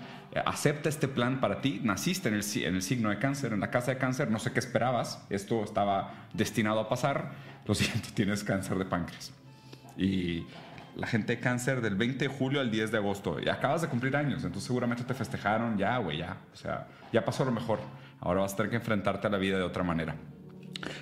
Acepta 0.45 0.89
este 0.89 1.07
plan 1.07 1.39
para 1.39 1.61
ti. 1.61 1.81
Naciste 1.83 2.29
en 2.29 2.35
el, 2.35 2.43
en 2.63 2.75
el 2.75 2.81
signo 2.81 3.09
de 3.09 3.17
cáncer, 3.17 3.53
en 3.53 3.59
la 3.59 3.71
casa 3.71 3.91
de 3.91 3.97
cáncer, 3.97 4.29
no 4.29 4.39
sé 4.39 4.51
qué 4.51 4.59
esperabas. 4.59 5.25
Esto 5.29 5.63
estaba 5.63 6.27
destinado 6.33 6.79
a 6.79 6.89
pasar. 6.89 7.31
Lo 7.65 7.75
siento, 7.75 8.09
tienes 8.13 8.43
cáncer 8.43 8.77
de 8.77 8.85
páncreas. 8.85 9.33
Y 9.97 10.45
la 10.95 11.07
gente 11.07 11.35
de 11.35 11.41
cáncer 11.41 11.81
del 11.81 11.95
20 11.95 12.27
de 12.27 12.33
julio 12.33 12.59
al 12.59 12.69
10 12.69 12.91
de 12.91 12.97
agosto. 12.97 13.37
Y 13.41 13.49
acabas 13.49 13.81
de 13.81 13.87
cumplir 13.87 14.15
años, 14.15 14.43
entonces 14.43 14.63
seguramente 14.63 15.03
te 15.03 15.13
festejaron. 15.13 15.77
Ya, 15.77 15.97
güey, 15.97 16.17
ya. 16.17 16.37
O 16.53 16.55
sea, 16.55 16.87
ya 17.11 17.25
pasó 17.25 17.45
lo 17.45 17.51
mejor. 17.51 17.79
Ahora 18.19 18.41
vas 18.41 18.53
a 18.53 18.57
tener 18.57 18.69
que 18.69 18.75
enfrentarte 18.75 19.27
a 19.27 19.29
la 19.29 19.37
vida 19.37 19.57
de 19.57 19.63
otra 19.63 19.83
manera. 19.83 20.15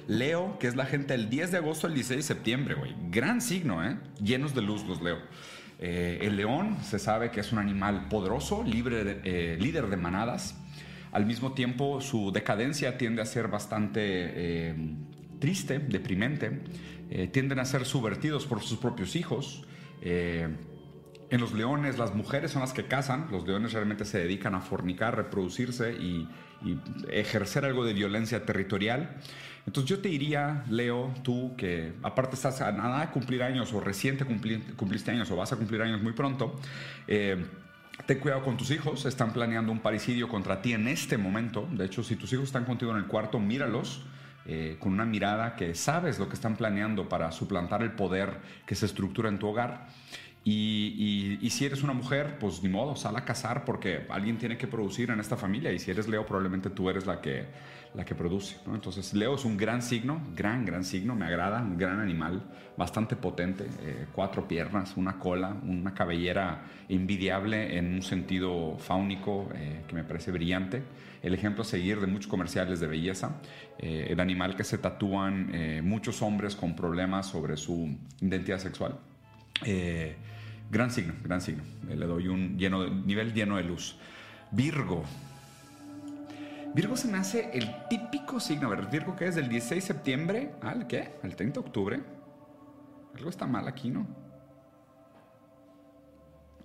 Leo, 0.08 0.58
que 0.60 0.68
es 0.68 0.76
la 0.76 0.86
gente 0.86 1.14
del 1.14 1.30
10 1.30 1.52
de 1.52 1.58
agosto 1.58 1.88
al 1.88 1.94
16 1.94 2.18
de 2.18 2.24
septiembre, 2.24 2.76
güey. 2.76 2.96
Gran 3.10 3.42
signo, 3.42 3.86
¿eh? 3.86 3.98
Llenos 4.22 4.54
de 4.54 4.62
luz 4.62 4.86
los 4.86 5.02
Leo. 5.02 5.20
Eh, 5.80 6.20
el 6.22 6.38
león 6.38 6.78
se 6.84 6.98
sabe 6.98 7.30
que 7.30 7.40
es 7.40 7.52
un 7.52 7.60
animal 7.60 8.08
poderoso, 8.10 8.64
libre 8.64 9.22
eh, 9.24 9.58
líder 9.60 9.88
de 9.88 9.98
manadas. 9.98 10.58
Al 11.12 11.26
mismo 11.26 11.54
tiempo, 11.54 12.02
su 12.02 12.32
decadencia 12.32 12.98
tiende 12.98 13.22
a 13.22 13.26
ser 13.26 13.48
bastante 13.48 14.02
eh, 14.04 14.76
triste, 15.40 15.80
deprimente. 15.80 16.62
tienden 17.32 17.60
a 17.60 17.66
ser 17.66 17.86
subvertidos 17.86 18.46
por 18.46 18.62
sus 18.62 18.80
propios 18.80 19.16
hijos. 19.16 19.66
En 21.30 21.42
los 21.42 21.54
leones, 21.54 21.98
las 21.98 22.16
mujeres 22.16 22.52
son 22.52 22.62
las 22.62 22.72
que 22.72 22.86
cazan. 22.86 23.28
Los 23.32 23.46
leones 23.46 23.74
realmente 23.74 24.06
se 24.06 24.20
dedican 24.20 24.56
a 24.56 24.62
fornicar, 24.62 25.16
reproducirse 25.16 25.94
y, 25.94 26.28
ejercer 27.10 27.66
algo 27.66 27.86
de 27.86 27.94
violencia 27.94 28.44
territorial. 28.44 29.18
Entonces 29.68 29.88
yo 29.88 30.00
te 30.00 30.10
diría, 30.10 30.64
Leo, 30.70 31.14
tú 31.24 31.54
que 31.56 31.94
aparte 32.02 32.36
estás 32.36 32.62
a 32.62 32.72
nada 32.72 33.02
de 33.02 33.12
cumplir 33.12 33.44
años 33.44 33.74
o 33.74 33.80
reciente 33.80 34.26
cumpliste 34.26 35.12
años 35.12 35.30
o 35.30 35.36
vas 35.36 35.54
a 35.54 35.58
cumplir 35.58 35.84
años 35.84 36.02
muy 36.02 36.14
pronto, 36.14 36.60
eh, 37.08 37.46
ten 38.08 38.18
cuidado 38.18 38.44
con 38.44 38.58
tus 38.58 38.72
hijos, 38.72 39.06
están 39.06 39.34
planeando 39.34 39.72
un 39.72 39.80
paricidio 39.80 40.28
contra 40.28 40.64
ti 40.64 40.74
en 40.74 40.88
este 40.88 41.18
momento. 41.18 41.68
De 41.72 41.86
hecho, 41.86 42.04
si 42.04 42.16
tus 42.16 42.34
hijos 42.34 42.46
están 42.46 42.66
contigo 42.66 42.92
en 42.92 42.98
el 42.98 43.06
cuarto, 43.06 43.40
míralos. 43.40 44.04
Eh, 44.50 44.78
con 44.80 44.94
una 44.94 45.04
mirada 45.04 45.58
que 45.58 45.76
sabes 45.76 46.20
lo 46.20 46.30
que 46.30 46.36
están 46.36 46.56
planeando 46.56 47.10
para 47.10 47.34
suplantar 47.34 47.84
el 47.84 47.92
poder 47.92 48.38
que 48.66 48.76
se 48.76 48.86
estructura 48.86 49.28
en 49.28 49.40
tu 49.40 49.48
hogar. 49.48 49.90
Y, 50.50 51.50
si 51.50 51.66
eres 51.66 51.84
una 51.84 51.92
mujer, 51.92 52.38
pues 52.40 52.64
ni 52.64 52.70
modo, 52.70 52.96
sal 52.96 53.18
a 53.18 53.26
casar 53.26 53.66
porque 53.66 54.06
alguien 54.10 54.38
tiene 54.38 54.58
que 54.58 54.66
producir 54.66 55.12
en 55.12 55.20
esta 55.20 55.36
familia. 55.36 55.74
Y 55.74 55.80
si 55.80 55.92
eres 55.92 56.08
Leo, 56.08 56.26
probablemente 56.26 56.70
tú 56.70 56.90
eres 56.90 57.06
la 57.06 57.20
que, 57.20 57.48
la 57.94 58.06
que 58.06 58.16
produce. 58.16 58.56
Entonces, 58.68 59.14
Leo 59.14 59.36
es 59.36 59.44
un 59.44 59.58
gran 59.58 59.82
signo, 59.82 60.22
gran, 60.34 60.64
gran 60.64 60.86
signo, 60.86 61.16
me 61.16 61.26
agrada, 61.26 61.62
un 61.62 61.78
gran 61.78 62.00
animal, 62.00 62.44
bastante 62.78 63.18
potente, 63.18 63.66
eh, 63.82 64.06
cuatro 64.14 64.48
piernas, 64.48 64.96
una 64.96 65.20
cola, 65.20 65.54
una 65.64 65.94
cabellera 65.94 66.64
envidiable 66.88 67.78
en 67.78 67.96
un 67.96 68.02
sentido 68.02 68.78
fáunico 68.78 69.50
eh, 69.54 69.82
que 69.86 69.96
me 69.96 70.06
parece 70.06 70.32
brillante. 70.32 70.82
El 71.22 71.34
ejemplo 71.34 71.64
a 71.64 71.66
seguir 71.66 72.00
de 72.00 72.08
muchos 72.08 72.28
comerciales 72.28 72.80
de 72.80 72.88
belleza, 72.88 73.42
eh, 73.80 74.08
el 74.12 74.20
animal 74.22 74.56
que 74.56 74.64
se 74.64 74.78
tatúan 74.78 75.52
muchos 75.84 76.22
hombres 76.22 76.56
con 76.56 76.74
problemas 76.74 77.26
sobre 77.28 77.58
su 77.58 77.98
identidad 78.22 78.60
sexual. 78.60 78.98
Gran 80.70 80.92
signo, 80.92 81.14
gran 81.24 81.42
signo. 81.42 81.64
Le 81.88 82.06
doy 82.06 82.28
un 82.28 82.58
lleno 82.58 82.90
nivel 82.90 83.34
lleno 83.34 83.58
de 83.58 83.64
luz. 83.64 83.98
Virgo. 84.52 85.04
Virgo 86.74 86.98
se 86.98 87.08
me 87.08 87.18
hace 87.18 87.50
el 87.54 87.88
típico 87.90 88.40
signo. 88.40 88.68
A 88.68 88.76
ver, 88.76 88.88
Virgo 88.88 89.16
que 89.16 89.28
es 89.28 89.36
del 89.36 89.48
16 89.48 89.84
de 89.84 89.94
septiembre 89.94 90.52
al 90.62 90.88
qué? 90.88 91.16
Al 91.24 91.36
30 91.36 91.62
de 91.62 91.66
octubre. 91.66 92.04
Algo 93.16 93.30
está 93.30 93.48
mal 93.48 93.68
aquí, 93.68 93.90
¿no? 93.90 94.06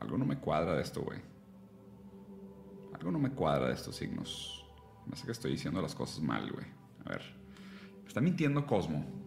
Algo 0.01 0.19
no 0.19 0.27
me 0.27 0.37
cuadra 0.37 0.75
de 0.75 0.83
esto, 0.83 1.03
güey. 1.03 1.21
Algo 2.93 3.13
no 3.13 3.21
me 3.21 3.31
cuadra 3.31 3.69
de 3.69 3.75
estos 3.75 3.97
signos. 3.97 4.67
Me 5.07 5.15
hace 5.15 5.25
que 5.25 5.33
estoy 5.33 5.53
diciendo 5.53 5.81
las 5.81 5.95
cosas 5.95 6.21
mal, 6.21 6.51
güey. 6.51 6.67
A 7.05 7.11
ver. 7.11 7.23
Está 8.07 8.21
mintiendo 8.21 8.67
Cosmo 8.67 9.22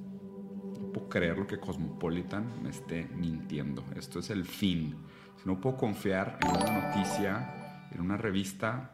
puedo 0.96 1.10
creer 1.10 1.38
lo 1.38 1.46
que 1.46 1.60
Cosmopolitan 1.60 2.64
me 2.64 2.70
esté 2.70 3.10
mintiendo. 3.14 3.84
Esto 3.98 4.20
es 4.20 4.30
el 4.30 4.46
fin. 4.46 4.96
Si 5.36 5.46
no 5.46 5.60
puedo 5.60 5.76
confiar 5.76 6.40
en 6.42 6.50
una 6.50 6.88
noticia, 6.88 7.90
en 7.92 8.00
una 8.00 8.16
revista. 8.16 8.94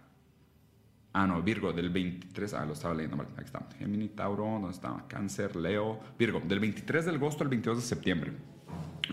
Ah, 1.14 1.28
no, 1.28 1.44
Virgo, 1.44 1.72
del 1.74 1.92
23. 1.92 2.56
Ah, 2.56 2.66
lo 2.66 2.74
estaba 2.74 2.96
leyendo 2.96 3.18
mal. 3.18 3.28
Aquí 3.36 3.46
está. 3.46 3.68
Gemini, 3.78 4.08
Tauro, 4.08 4.46
¿dónde 4.46 4.72
estaba? 4.72 5.08
Cáncer, 5.08 5.56
Leo. 5.56 6.00
Virgo, 6.18 6.42
del 6.44 6.60
23 6.60 7.06
de 7.06 7.12
agosto 7.12 7.44
al 7.44 7.50
22 7.50 7.78
de 7.78 7.84
septiembre. 7.84 8.32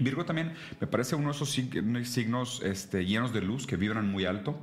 Virgo 0.01 0.25
también 0.25 0.55
me 0.81 0.87
parece 0.87 1.15
uno 1.15 1.27
de 1.27 1.33
esos 1.33 1.51
signos 1.51 2.63
este, 2.63 3.05
llenos 3.05 3.35
de 3.35 3.43
luz 3.43 3.67
que 3.67 3.77
vibran 3.77 4.11
muy 4.11 4.25
alto. 4.25 4.59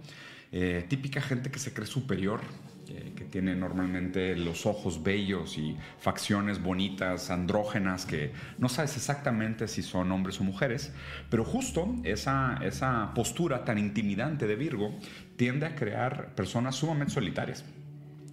Eh, 0.52 0.84
típica 0.90 1.22
gente 1.22 1.52
que 1.52 1.60
se 1.60 1.74
cree 1.74 1.86
superior, 1.86 2.40
eh, 2.88 3.14
que 3.16 3.26
tiene 3.26 3.56
normalmente 3.56 4.36
los 4.36 4.66
ojos 4.66 5.02
bellos 5.02 5.58
y 5.58 5.78
facciones 6.00 6.62
bonitas, 6.62 7.32
andrógenas, 7.32 8.06
que 8.06 8.32
no 8.58 8.70
sabes 8.70 8.96
exactamente 8.96 9.68
si 9.68 9.82
son 9.82 10.12
hombres 10.12 10.40
o 10.40 10.44
mujeres, 10.44 10.94
pero 11.30 11.44
justo 11.44 11.96
esa, 12.04 12.60
esa 12.64 13.12
postura 13.16 13.66
tan 13.66 13.78
intimidante 13.78 14.48
de 14.48 14.56
Virgo 14.56 14.94
tiende 15.36 15.66
a 15.66 15.76
crear 15.76 16.36
personas 16.36 16.76
sumamente 16.76 17.14
solitarias. 17.14 17.66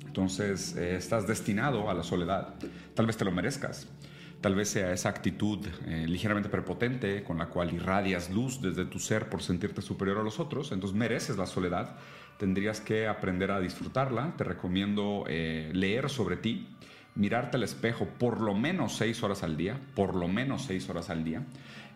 Entonces 0.06 0.76
eh, 0.76 0.96
estás 0.96 1.26
destinado 1.26 1.88
a 1.88 1.94
la 1.94 2.02
soledad. 2.02 2.54
Tal 2.94 3.06
vez 3.06 3.16
te 3.16 3.24
lo 3.24 3.32
merezcas. 3.32 3.88
Tal 4.42 4.54
vez 4.54 4.68
sea 4.68 4.92
esa 4.92 5.08
actitud 5.08 5.66
eh, 5.86 6.04
ligeramente 6.06 6.50
prepotente 6.50 7.22
con 7.22 7.38
la 7.38 7.46
cual 7.46 7.72
irradias 7.72 8.28
luz 8.28 8.60
desde 8.60 8.84
tu 8.84 8.98
ser 8.98 9.30
por 9.30 9.40
sentirte 9.40 9.80
superior 9.80 10.18
a 10.18 10.22
los 10.22 10.38
otros. 10.38 10.72
Entonces 10.72 10.98
mereces 10.98 11.38
la 11.38 11.46
soledad. 11.46 11.96
Tendrías 12.42 12.80
que 12.80 13.06
aprender 13.06 13.52
a 13.52 13.60
disfrutarla. 13.60 14.34
Te 14.36 14.42
recomiendo 14.42 15.22
eh, 15.28 15.70
leer 15.74 16.10
sobre 16.10 16.36
ti, 16.36 16.66
mirarte 17.14 17.56
al 17.56 17.62
espejo 17.62 18.08
por 18.18 18.40
lo 18.40 18.52
menos 18.52 18.96
seis 18.96 19.22
horas 19.22 19.44
al 19.44 19.56
día, 19.56 19.78
por 19.94 20.16
lo 20.16 20.26
menos 20.26 20.64
seis 20.64 20.90
horas 20.90 21.08
al 21.08 21.22
día. 21.22 21.44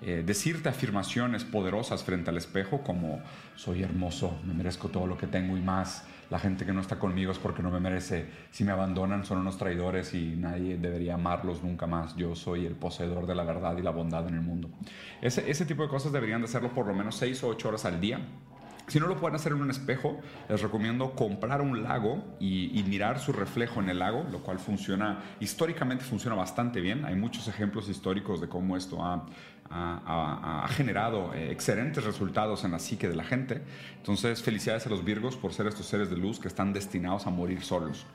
Eh, 0.02 0.22
decirte 0.24 0.68
afirmaciones 0.68 1.42
poderosas 1.42 2.04
frente 2.04 2.30
al 2.30 2.36
espejo 2.36 2.84
como 2.84 3.20
soy 3.56 3.82
hermoso, 3.82 4.38
me 4.44 4.54
merezco 4.54 4.88
todo 4.88 5.08
lo 5.08 5.18
que 5.18 5.26
tengo 5.26 5.56
y 5.56 5.60
más 5.60 6.04
la 6.30 6.38
gente 6.38 6.64
que 6.64 6.72
no 6.72 6.80
está 6.80 6.98
conmigo 6.98 7.32
es 7.32 7.38
porque 7.38 7.62
no 7.62 7.70
me 7.70 7.80
merece. 7.80 8.26
Si 8.50 8.64
me 8.64 8.72
abandonan 8.72 9.24
son 9.24 9.38
unos 9.38 9.58
traidores 9.58 10.14
y 10.14 10.36
nadie 10.36 10.76
debería 10.76 11.14
amarlos 11.14 11.62
nunca 11.62 11.86
más. 11.86 12.16
Yo 12.16 12.34
soy 12.34 12.66
el 12.66 12.74
poseedor 12.74 13.26
de 13.26 13.34
la 13.34 13.44
verdad 13.44 13.76
y 13.78 13.82
la 13.82 13.90
bondad 13.90 14.26
en 14.28 14.34
el 14.34 14.42
mundo. 14.42 14.68
Ese, 15.20 15.66
tipo 15.66 15.82
de 15.82 15.88
cosas 15.88 16.12
deberían 16.12 16.40
de 16.40 16.46
hacerlo 16.46 16.72
por 16.72 16.86
lo 16.86 16.94
menos 16.94 17.16
6 17.16 17.42
o 17.44 17.48
8 17.48 17.68
horas 17.68 17.84
al 17.84 18.00
día. 18.00 18.20
Si 18.88 19.00
no 19.00 19.08
lo 19.08 19.16
pueden 19.16 19.34
hacer 19.34 19.52
en 19.52 19.60
un 19.60 19.70
espejo, 19.70 20.20
les 20.48 20.62
recomiendo 20.62 21.12
comprar 21.12 21.60
un 21.60 21.82
lago 21.82 22.22
y, 22.38 22.84
mirar 22.86 23.18
su 23.18 23.32
reflejo 23.32 23.80
en 23.80 23.88
el 23.88 23.98
lago, 23.98 24.24
lo 24.30 24.40
cual 24.40 24.60
funciona, 24.60 25.22
históricamente 25.40 26.04
funciona 26.04 26.36
bastante 26.36 26.80
bien. 26.80 27.04
Hay 27.04 27.16
muchos 27.16 27.48
ejemplos 27.48 27.88
históricos 27.88 28.40
de 28.40 28.48
cómo 28.48 28.76
esto 28.76 29.04
ha 29.04 29.26
ha, 29.70 30.66
generado 30.70 31.34
eh, 31.34 31.50
excelentes 31.50 32.04
resultados 32.04 32.64
en 32.64 32.72
la 32.72 32.78
psique 32.78 33.08
de 33.08 33.16
la 33.16 33.24
gente. 33.24 33.62
Entonces, 33.96 34.42
felicidades 34.42 34.86
a 34.86 34.90
los 34.90 35.04
Virgos 35.04 35.36
por 35.36 35.52
ser 35.52 35.66
estos 35.66 35.86
seres 35.86 36.10
de 36.10 36.16
luz 36.16 36.38
que 36.38 36.48
están 36.48 36.72
destinados 36.72 37.26
a 37.26 37.30
morir 37.30 37.62
solos. 37.62 38.06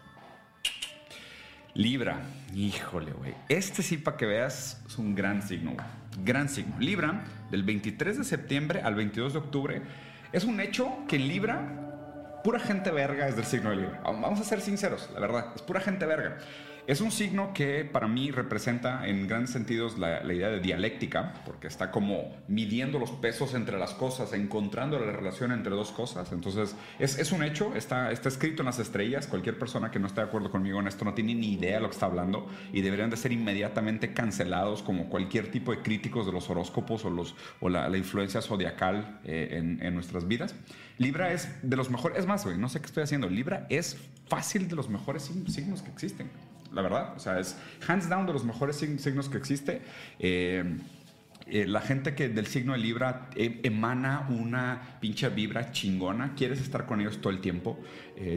Libra, 1.74 2.22
híjole, 2.54 3.14
güey. 3.14 3.34
Este 3.48 3.82
sí, 3.82 3.98
para 3.98 4.18
que 4.18 4.26
veas, 4.26 4.82
es 4.86 4.98
un 4.98 5.16
gran 5.16 5.42
signo, 5.42 5.74
Gran 6.24 6.50
signo. 6.50 6.78
Libra, 6.80 7.24
del 7.50 7.64
23 7.64 8.18
de 8.18 8.24
septiembre 8.26 8.82
al 8.82 8.96
22 8.96 9.34
de 9.34 9.40
octubre, 9.40 9.82
es 10.32 10.44
un 10.44 10.60
hecho 10.60 10.90
que 11.08 11.18
Libra, 11.18 12.42
pura 12.44 12.60
gente 12.60 12.92
verga 12.92 13.28
es 13.28 13.36
del 13.36 13.46
signo 13.46 13.70
de 13.72 13.78
Libra. 13.78 14.02
Vamos 14.04 14.40
a 14.40 14.44
ser 14.44 14.62
sinceros, 14.62 15.10
la 15.14 15.20
verdad, 15.20 15.48
es 15.56 15.62
pura 15.62 15.82
gente 15.82 16.06
verga. 16.06 16.38
Es 16.88 17.00
un 17.00 17.12
signo 17.12 17.54
que 17.54 17.86
para 17.86 18.08
mí 18.08 18.32
representa 18.32 19.08
en 19.08 19.28
grandes 19.28 19.52
sentidos 19.52 20.00
la, 20.00 20.24
idea 20.34 20.50
de 20.50 20.60
dialéctica, 20.60 21.34
porque 21.46 21.68
está 21.68 21.92
como 21.92 22.36
midiendo 22.48 22.98
los 22.98 23.12
pesos 23.12 23.54
entre 23.54 23.78
las 23.78 23.94
cosas, 23.94 24.34
encontrando 24.34 25.00
la 25.00 25.12
relación 25.12 25.52
entre 25.52 25.76
dos 25.76 25.92
cosas. 25.92 26.32
Entonces, 26.32 26.76
es, 26.98 27.32
un 27.32 27.44
hecho, 27.44 27.76
está, 27.76 28.12
está 28.12 28.30
escrito 28.30 28.64
en 28.64 28.66
las 28.66 28.80
estrellas. 28.80 29.28
Cualquier 29.28 29.60
persona 29.60 29.92
que 29.92 30.00
no 30.00 30.08
esté 30.08 30.22
de 30.22 30.28
acuerdo 30.28 30.50
conmigo 30.50 30.80
en 30.80 30.88
esto 30.88 31.06
no 31.06 31.14
tiene 31.14 31.36
ni 31.36 31.54
idea 31.54 31.76
de 31.76 31.82
lo 31.82 31.90
que 31.90 31.94
está 31.94 32.08
hablando 32.08 32.48
y 32.74 32.82
deberían 32.82 33.12
de 33.12 33.18
ser 33.18 33.32
inmediatamente 33.32 34.14
cancelados 34.14 34.82
como 34.82 35.08
cualquier 35.08 35.52
tipo 35.52 35.72
de 35.72 35.84
críticos 35.84 36.26
de 36.26 36.32
los 36.32 36.50
horóscopos 36.50 37.06
o, 37.06 37.12
los, 37.12 37.36
o 37.60 37.70
la, 37.70 37.96
influencia 37.96 38.42
zodiacal 38.42 39.20
eh, 39.24 39.50
en, 39.52 39.84
en 39.86 39.94
nuestras 39.94 40.28
vidas. 40.28 40.56
Libra 40.98 41.32
es 41.32 41.50
de 41.62 41.76
los 41.76 41.90
mejores, 41.92 42.18
es 42.18 42.26
más, 42.26 42.44
güey, 42.44 42.58
no 42.58 42.70
sé 42.70 42.80
qué 42.80 42.88
estoy 42.88 43.04
haciendo. 43.04 43.30
Libra 43.30 43.68
es 43.70 43.98
fácil 44.28 44.68
de 44.68 44.76
los 44.76 44.90
mejores 44.90 45.32
signos 45.48 45.82
que 45.84 45.92
existen 45.92 46.30
la 46.74 46.82
verdad. 46.82 47.14
O 47.16 47.20
sea, 47.20 47.40
es 47.40 47.56
hands 47.88 48.10
down 48.10 48.26
de 48.26 48.34
los 48.34 48.44
mejores 48.44 48.78
signos 48.78 49.30
que 49.30 49.38
existe. 49.38 49.82
Eh, 50.20 50.78
eh, 51.48 51.66
la 51.68 51.82
gente 51.82 52.16
que 52.16 52.30
del 52.30 52.48
signo 52.48 52.74
de 52.74 52.80
Libra 52.80 53.30
eh, 53.36 53.60
emana 53.64 54.28
una 54.30 54.98
pinche 55.02 55.28
vibra 55.30 55.72
chingona, 55.72 56.34
quieres 56.36 56.62
estar 56.62 56.86
con 56.86 57.02
ellos 57.02 57.20
todo 57.20 57.34
el 57.34 57.42
tiempo. 57.42 57.80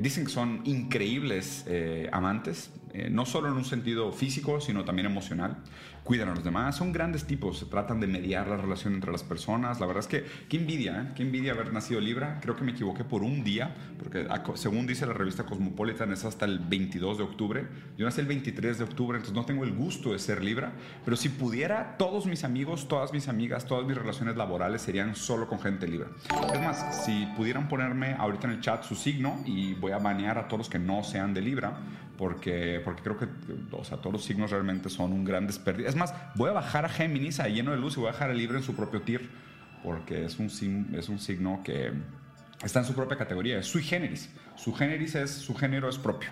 dicen 0.01 0.25
que 0.25 0.31
son 0.31 0.63
increíbles 0.65 1.67
amantes, 2.11 2.71
no 3.11 3.27
solo 3.27 3.49
en 3.49 3.55
un 3.55 3.65
sentido 3.65 4.13
físico, 4.13 4.61
sino 4.61 4.85
también 4.85 5.07
emocional 5.07 5.57
cuidan 6.05 6.29
a 6.29 6.35
los 6.35 6.45
demás, 6.45 6.77
son 6.77 6.93
grandes 6.93 7.25
tipos, 7.25 7.67
tratan 7.71 7.99
de 7.99 8.07
mediar 8.07 8.47
la 8.47 8.59
relación 8.59 8.93
entre 8.95 9.11
las 9.11 9.23
personas. 9.23 9.81
La 9.81 9.87
verdad 9.87 10.03
es 10.03 10.07
que 10.07 10.25
qué 10.49 10.59
envidia, 10.59 11.01
¿eh? 11.01 11.13
qué 11.17 11.23
envidia 11.23 11.53
haber 11.53 11.73
nacido 11.73 11.99
Libra. 11.99 12.39
Creo 12.43 12.55
que 12.55 12.63
me 12.63 12.73
equivoqué 12.73 13.05
por 13.05 13.23
un 13.23 13.43
día, 13.43 13.75
porque 13.99 14.29
según 14.55 14.87
dice 14.87 15.07
la 15.07 15.15
revista 15.15 15.45
Cosmopolitan 15.45 16.13
es 16.13 16.25
hasta 16.27 16.45
el 16.45 16.59
22 16.59 17.19
de 17.19 17.25
octubre. 17.25 17.67
Yo 17.97 18.05
nací 18.05 18.21
el 18.21 18.27
23 18.27 18.79
de 18.79 18.85
octubre, 18.85 19.17
entonces 19.17 19.35
no 19.35 19.47
tengo 19.47 19.65
el 19.65 19.73
gusto 19.73 20.13
de 20.13 20.19
ser 20.19 20.45
Libra, 20.45 20.73
pero 21.05 21.17
si 21.17 21.31
pudiera, 21.31 21.97
todos 21.97 22.27
mis 22.27 22.45
amigos, 22.45 22.87
todas 22.87 23.13
mis 23.13 23.29
amigas, 23.29 23.65
todas 23.65 23.87
mis 23.87 23.97
relaciones 23.97 24.37
laborales 24.37 24.83
serían 24.83 25.17
solo 25.17 25.49
con 25.49 25.59
gente 25.59 25.89
Libra. 25.89 26.09
Es 26.53 26.61
más, 26.61 27.05
si 27.07 27.27
pudieran 27.35 27.69
ponerme 27.69 28.13
ahorita 28.13 28.47
en 28.47 28.55
el 28.55 28.61
chat 28.61 28.85
su 28.85 28.95
signo 28.95 29.43
y 29.47 29.73
voy 29.73 29.93
a 29.93 29.99
banear 29.99 30.37
a 30.37 30.49
todos 30.49 30.59
los 30.59 30.69
que 30.69 30.79
no 30.79 31.03
sean 31.03 31.33
de 31.33 31.41
Libra, 31.41 31.79
porque, 32.17 32.81
porque 32.85 33.03
creo 33.03 33.19
que 33.19 33.27
o 33.73 33.85
sea, 33.85 33.99
todos 33.99 34.13
los 34.13 34.25
signos 34.25 34.51
realmente 34.51 34.89
son 34.89 35.13
un 35.13 35.25
gran 35.25 35.47
desperdicio. 35.47 35.89
Es 35.89 35.97
más, 35.97 36.15
voy 36.35 36.51
a 36.51 36.53
bajar 36.53 36.85
a 36.85 36.89
Géminis 36.89 37.41
a 37.41 37.49
lleno 37.49 37.73
de 37.73 37.79
luz 37.79 37.97
y 37.97 38.01
voy 38.01 38.09
a 38.09 38.13
dejar 38.13 38.31
a 38.31 38.35
Libre 38.35 38.59
en 38.59 38.65
su 38.65 38.75
propio 38.75 39.03
tier, 39.03 39.23
porque 39.83 40.25
es 40.25 40.39
un, 40.39 40.47
es 40.97 41.09
un 41.09 41.19
signo 41.19 41.63
que 41.65 41.93
está 42.63 42.81
en 42.81 42.87
su 42.87 42.95
propia 42.95 43.17
categoría, 43.17 43.59
es 43.59 43.67
sui 43.67 43.83
generis. 43.83 44.31
Su 44.57 44.73
generis 44.73 45.15
es, 45.17 45.31
su 45.31 45.55
género 45.55 45.89
es 45.89 45.99
propio. 45.99 46.31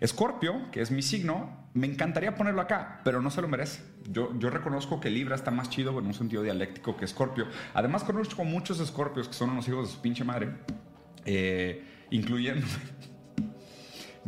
Escorpio, 0.00 0.70
que 0.70 0.82
es 0.82 0.90
mi 0.90 1.02
signo, 1.02 1.68
me 1.74 1.86
encantaría 1.86 2.34
ponerlo 2.34 2.60
acá, 2.60 3.00
pero 3.04 3.22
no 3.22 3.30
se 3.30 3.40
lo 3.40 3.48
merece. 3.48 3.82
Yo, 4.10 4.38
yo 4.38 4.50
reconozco 4.50 5.00
que 5.00 5.10
Libra 5.10 5.36
está 5.36 5.50
más 5.50 5.70
chido 5.70 5.98
en 5.98 6.06
un 6.06 6.14
sentido 6.14 6.42
dialéctico 6.42 6.96
que 6.96 7.04
Escorpio. 7.06 7.46
Además, 7.74 8.04
conozco 8.04 8.44
muchos 8.44 8.80
Escorpios 8.80 9.28
que 9.28 9.34
son 9.34 9.50
unos 9.50 9.66
hijos 9.68 9.88
de 9.88 9.94
su 9.94 10.00
pinche 10.00 10.24
madre, 10.24 10.50
eh, 11.24 11.84
incluyendo 12.10 12.66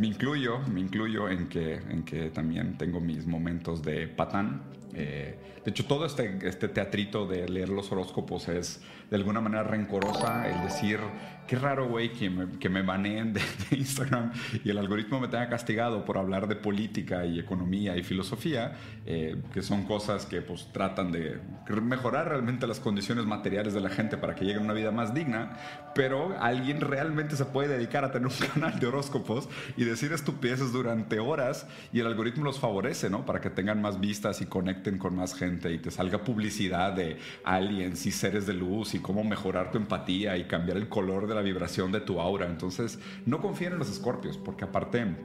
me 0.03 0.09
incluyo, 0.09 0.59
me 0.59 0.81
incluyo 0.81 1.29
en 1.29 1.49
que, 1.49 1.75
en 1.75 2.03
que 2.03 2.31
también 2.31 2.77
tengo 2.77 2.99
mis 2.99 3.25
momentos 3.25 3.85
de 3.85 4.09
patán. 4.09 4.65
Eh, 4.95 5.39
de 5.65 5.71
hecho, 5.71 5.85
todo 5.85 6.05
este, 6.05 6.41
este 6.43 6.67
teatrito 6.67 7.25
de 7.25 7.49
leer 7.49 7.69
los 7.69 7.93
horóscopos 7.93 8.49
es 8.49 8.83
de 9.09 9.17
alguna 9.17 9.41
manera 9.41 9.63
rencorosa 9.63 10.51
el 10.51 10.61
decir, 10.65 10.99
qué 11.47 11.57
raro, 11.57 11.89
güey, 11.89 12.13
que 12.13 12.31
me, 12.31 12.59
que 12.59 12.69
me 12.69 12.83
baneen 12.83 13.33
de, 13.33 13.41
Instagram 13.71 14.33
y 14.65 14.71
el 14.71 14.79
algoritmo 14.79 15.21
me 15.21 15.29
tenga 15.29 15.49
castigado 15.49 16.05
por 16.05 16.19
hablar 16.19 16.49
de 16.49 16.57
política 16.57 17.25
y 17.25 17.39
economía 17.39 17.97
y 17.97 18.03
filosofía, 18.03 18.77
eh, 19.07 19.41
que 19.53 19.63
son 19.63 19.85
cosas 19.85 20.27
que 20.27 20.43
pues 20.43 20.69
tratan 20.73 21.13
de 21.13 21.41
mejorar 21.83 22.29
realmente 22.29 22.67
las 22.67 22.81
condiciones 22.81 23.25
materiales 23.25 23.75
de 23.75 23.81
la 23.81 23.91
gente 23.91 24.17
para 24.17 24.35
que 24.35 24.45
llegue 24.45 24.59
a 24.59 24.63
una 24.63 24.73
vida 24.73 24.91
más 24.91 25.15
digna, 25.15 25.59
pero 25.95 26.37
alguien 26.41 26.81
realmente 26.81 27.37
se 27.37 27.45
puede 27.45 27.69
dedicar 27.69 28.05
a 28.05 28.13
tener 28.13 28.29
un 28.29 28.47
canal 28.55 28.79
de 28.79 28.87
horóscopos 28.87 29.49
y 29.77 29.85
decir 29.85 30.13
estupideces 30.13 30.73
durante 30.73 31.19
horas 31.19 31.67
y 31.93 32.01
el 32.01 32.07
algoritmo 32.07 32.45
los 32.45 32.59
favorece, 32.59 33.11
¿no? 33.11 33.27
Para 33.27 33.41
que 33.41 33.51
tengan 33.51 33.81
más 33.81 34.01
vistas 34.01 34.41
y 34.41 34.47
conecten 34.47 34.99
con 34.99 35.17
más 35.17 35.35
gente 35.35 35.73
y 35.73 35.79
te 35.79 35.91
salga 35.91 36.25
publicidad 36.25 36.93
de 36.93 37.19
aliens 37.45 38.07
y 38.07 38.13
seres 38.13 38.47
de 38.47 38.55
luz 38.55 38.95
y 38.95 38.99
cómo 39.01 39.25
mejorar 39.25 39.71
tu 39.71 39.79
empatía 39.79 40.37
y 40.37 40.45
cambiar 40.45 40.77
el 40.77 40.89
color 40.89 41.27
de 41.27 41.32
la 41.35 41.43
vibración 41.43 41.93
de 41.93 42.01
tu 42.01 42.21
aura. 42.21 42.47
Entonces, 42.47 42.99
no 43.27 43.41
confíen 43.41 43.73
en 43.75 43.79
los 43.79 43.91
escorpios, 43.91 44.39
porque 44.39 44.65
aparte... 44.65 45.17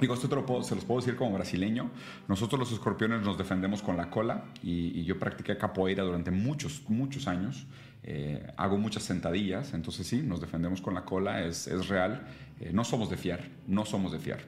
Digo, 0.00 0.14
esto 0.14 0.28
se 0.64 0.74
los 0.74 0.84
puedo 0.84 1.00
decir 1.00 1.14
como 1.14 1.34
brasileño. 1.34 1.88
Nosotros 2.26 2.58
los 2.58 2.72
escorpiones 2.72 3.22
nos 3.22 3.38
defendemos 3.38 3.80
con 3.80 3.96
la 3.96 4.10
cola 4.10 4.46
y, 4.60 5.04
yo 5.04 5.20
practiqué 5.20 5.56
capoeira 5.56 6.02
durante 6.02 6.32
muchos, 6.32 6.82
muchos 6.88 7.28
años. 7.28 7.66
Eh, 8.02 8.44
hago 8.56 8.76
muchas 8.76 9.04
sentadillas, 9.04 9.72
entonces 9.72 10.06
sí, 10.06 10.20
nos 10.20 10.40
defendemos 10.40 10.80
con 10.80 10.94
la 10.94 11.04
cola, 11.04 11.44
es, 11.44 11.68
es 11.68 11.88
real. 11.88 12.26
Eh, 12.60 12.70
no 12.72 12.82
somos 12.82 13.08
de 13.08 13.16
fiar, 13.16 13.48
no 13.68 13.84
somos 13.84 14.10
de 14.10 14.18
fiar. 14.18 14.40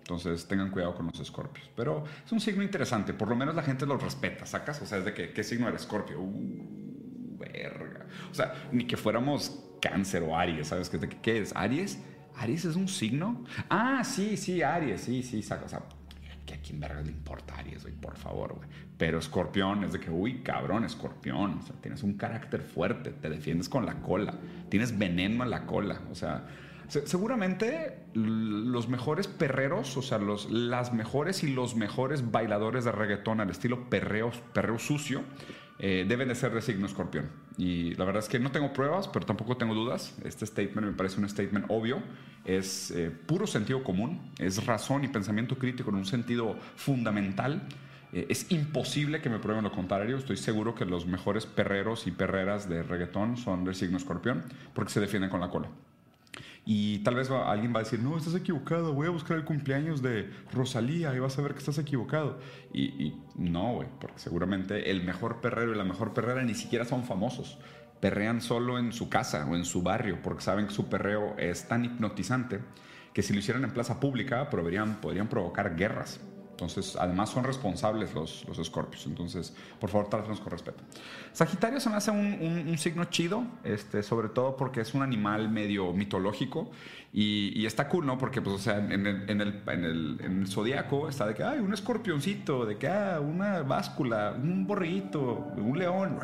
Entonces 0.00 0.46
tengan 0.48 0.70
cuidado 0.70 0.94
con 0.94 1.06
los 1.06 1.20
escorpios. 1.20 1.70
Pero 1.76 2.04
es 2.24 2.32
un 2.32 2.40
signo 2.40 2.62
interesante, 2.62 3.14
por 3.14 3.28
lo 3.28 3.36
menos 3.36 3.54
la 3.54 3.62
gente 3.62 3.86
los 3.86 4.02
respeta, 4.02 4.44
¿sacas? 4.44 4.82
O 4.82 4.86
sea, 4.86 4.98
es 4.98 5.04
de 5.04 5.14
que, 5.14 5.32
¿qué 5.32 5.44
signo 5.44 5.68
era 5.68 5.76
escorpio? 5.76 6.20
Uh, 6.20 7.38
verga. 7.38 8.06
O 8.30 8.34
sea, 8.34 8.54
ni 8.72 8.86
que 8.86 8.96
fuéramos 8.96 9.69
cáncer 9.80 10.22
o 10.22 10.36
Aries, 10.36 10.68
¿sabes? 10.68 10.88
¿Qué, 10.88 10.98
qué 11.08 11.40
es? 11.40 11.54
¿Aries? 11.56 12.02
¿Aries 12.36 12.64
es 12.64 12.76
un 12.76 12.88
signo? 12.88 13.44
Ah, 13.68 14.02
sí, 14.04 14.36
sí, 14.36 14.62
Aries, 14.62 15.00
sí, 15.00 15.22
sí, 15.22 15.38
o 15.38 15.68
sea, 15.68 15.82
que 16.46 16.54
a 16.54 16.60
quién 16.60 16.80
verga 16.80 17.02
le 17.02 17.10
importa 17.10 17.56
Aries, 17.56 17.82
güey, 17.82 17.94
por 17.94 18.16
favor, 18.16 18.54
güey. 18.54 18.68
Pero 18.96 19.18
escorpión 19.18 19.84
es 19.84 19.92
de 19.92 20.00
que, 20.00 20.10
uy, 20.10 20.42
cabrón, 20.42 20.84
escorpión, 20.84 21.58
o 21.58 21.62
sea, 21.62 21.76
tienes 21.80 22.02
un 22.02 22.14
carácter 22.14 22.62
fuerte, 22.62 23.10
te 23.10 23.30
defiendes 23.30 23.68
con 23.68 23.86
la 23.86 23.94
cola, 23.94 24.34
tienes 24.68 24.98
veneno 24.98 25.44
en 25.44 25.50
la 25.50 25.66
cola, 25.66 26.00
o 26.10 26.14
sea, 26.14 26.46
seguramente 26.88 27.98
los 28.14 28.88
mejores 28.88 29.28
perreros, 29.28 29.96
o 29.96 30.02
sea, 30.02 30.18
los, 30.18 30.50
las 30.50 30.92
mejores 30.92 31.44
y 31.44 31.52
los 31.52 31.76
mejores 31.76 32.30
bailadores 32.30 32.84
de 32.84 32.92
reggaetón 32.92 33.40
al 33.40 33.50
estilo 33.50 33.88
perreo, 33.88 34.32
perreo 34.52 34.78
sucio, 34.78 35.22
eh, 35.82 36.04
deben 36.06 36.28
de 36.28 36.34
ser 36.34 36.52
de 36.52 36.60
signo 36.60 36.84
escorpión. 36.84 37.30
Y 37.56 37.94
la 37.94 38.04
verdad 38.04 38.22
es 38.22 38.28
que 38.28 38.38
no 38.38 38.52
tengo 38.52 38.72
pruebas, 38.72 39.08
pero 39.08 39.24
tampoco 39.24 39.56
tengo 39.56 39.74
dudas. 39.74 40.14
Este 40.24 40.44
statement 40.44 40.86
me 40.86 40.92
parece 40.92 41.18
un 41.18 41.28
statement 41.28 41.66
obvio. 41.68 42.02
Es 42.44 42.90
eh, 42.90 43.10
puro 43.10 43.46
sentido 43.46 43.82
común, 43.82 44.32
es 44.38 44.66
razón 44.66 45.04
y 45.04 45.08
pensamiento 45.08 45.56
crítico 45.56 45.88
en 45.88 45.96
un 45.96 46.04
sentido 46.04 46.54
fundamental. 46.76 47.66
Eh, 48.12 48.26
es 48.28 48.50
imposible 48.52 49.22
que 49.22 49.30
me 49.30 49.38
prueben 49.38 49.64
lo 49.64 49.72
contrario. 49.72 50.18
Estoy 50.18 50.36
seguro 50.36 50.74
que 50.74 50.84
los 50.84 51.06
mejores 51.06 51.46
perreros 51.46 52.06
y 52.06 52.10
perreras 52.10 52.68
de 52.68 52.82
reggaetón 52.82 53.38
son 53.38 53.64
del 53.64 53.74
signo 53.74 53.96
escorpión 53.96 54.44
porque 54.74 54.92
se 54.92 55.00
defienden 55.00 55.30
con 55.30 55.40
la 55.40 55.48
cola. 55.48 55.68
Y 56.64 56.98
tal 57.00 57.14
vez 57.14 57.30
alguien 57.30 57.74
va 57.74 57.80
a 57.80 57.82
decir, 57.82 58.00
no, 58.00 58.16
estás 58.16 58.34
equivocado, 58.34 58.92
voy 58.92 59.06
a 59.06 59.10
buscar 59.10 59.36
el 59.36 59.44
cumpleaños 59.44 60.02
de 60.02 60.30
Rosalía 60.52 61.14
y 61.14 61.18
vas 61.18 61.38
a 61.38 61.42
ver 61.42 61.52
que 61.52 61.58
estás 61.58 61.78
equivocado. 61.78 62.38
Y, 62.72 63.14
no, 63.34 63.74
güey, 63.74 63.88
porque 64.00 64.18
seguramente 64.18 64.90
el 64.90 65.02
mejor 65.02 65.40
perrero 65.40 65.72
y 65.72 65.76
la 65.76 65.84
mejor 65.84 66.12
perrera 66.12 66.42
ni 66.42 66.54
siquiera 66.54 66.84
son 66.84 67.04
famosos. 67.04 67.58
Perrean 68.00 68.40
solo 68.40 68.78
en 68.78 68.92
su 68.92 69.08
casa 69.08 69.46
o 69.50 69.56
en 69.56 69.64
su 69.64 69.82
barrio 69.82 70.20
porque 70.22 70.42
saben 70.42 70.66
que 70.66 70.72
su 70.72 70.88
perreo 70.88 71.34
es 71.38 71.68
tan 71.68 71.84
hipnotizante 71.84 72.60
que 73.12 73.22
si 73.22 73.32
lo 73.32 73.40
hicieran 73.40 73.64
en 73.64 73.72
plaza 73.72 74.00
pública 74.00 74.48
podrían, 74.50 75.00
podrían 75.00 75.28
provocar 75.28 75.76
guerras. 75.76 76.20
Entonces, 76.60 76.96
además 76.96 77.30
son 77.30 77.44
responsables 77.44 78.12
los, 78.12 78.44
los 78.46 78.58
escorpios. 78.58 79.06
Entonces, 79.06 79.54
por 79.78 79.88
favor, 79.88 80.08
trátanos 80.08 80.40
con 80.40 80.50
respeto. 80.50 80.82
Sagitario 81.32 81.80
se 81.80 81.88
me 81.88 81.96
hace 81.96 82.10
un, 82.10 82.76
signo 82.76 83.04
chido, 83.06 83.44
este, 83.64 84.02
sobre 84.02 84.28
todo 84.28 84.56
porque 84.56 84.80
es 84.80 84.94
un 84.94 85.02
animal 85.02 85.48
medio 85.48 85.92
mitológico 85.92 86.70
y, 87.12 87.66
está 87.66 87.88
cool, 87.88 88.06
¿no? 88.06 88.18
Porque, 88.18 88.40
pues, 88.40 88.56
o 88.56 88.58
sea, 88.58 88.78
en 88.78 89.06
el, 89.06 89.28
en 89.28 89.40
el, 89.40 89.62
en 89.66 89.84
el, 89.84 90.20
en 90.20 90.40
el 90.42 90.46
zodiaco 90.48 91.08
está 91.08 91.26
de 91.26 91.34
que 91.34 91.42
hay 91.42 91.58
un 91.58 91.72
escorpioncito, 91.72 92.64
de 92.66 92.76
que 92.78 92.88
ah, 92.88 93.20
una 93.20 93.62
báscula, 93.62 94.34
un 94.40 94.66
borriguito, 94.66 95.52
un 95.56 95.78
león, 95.78 96.18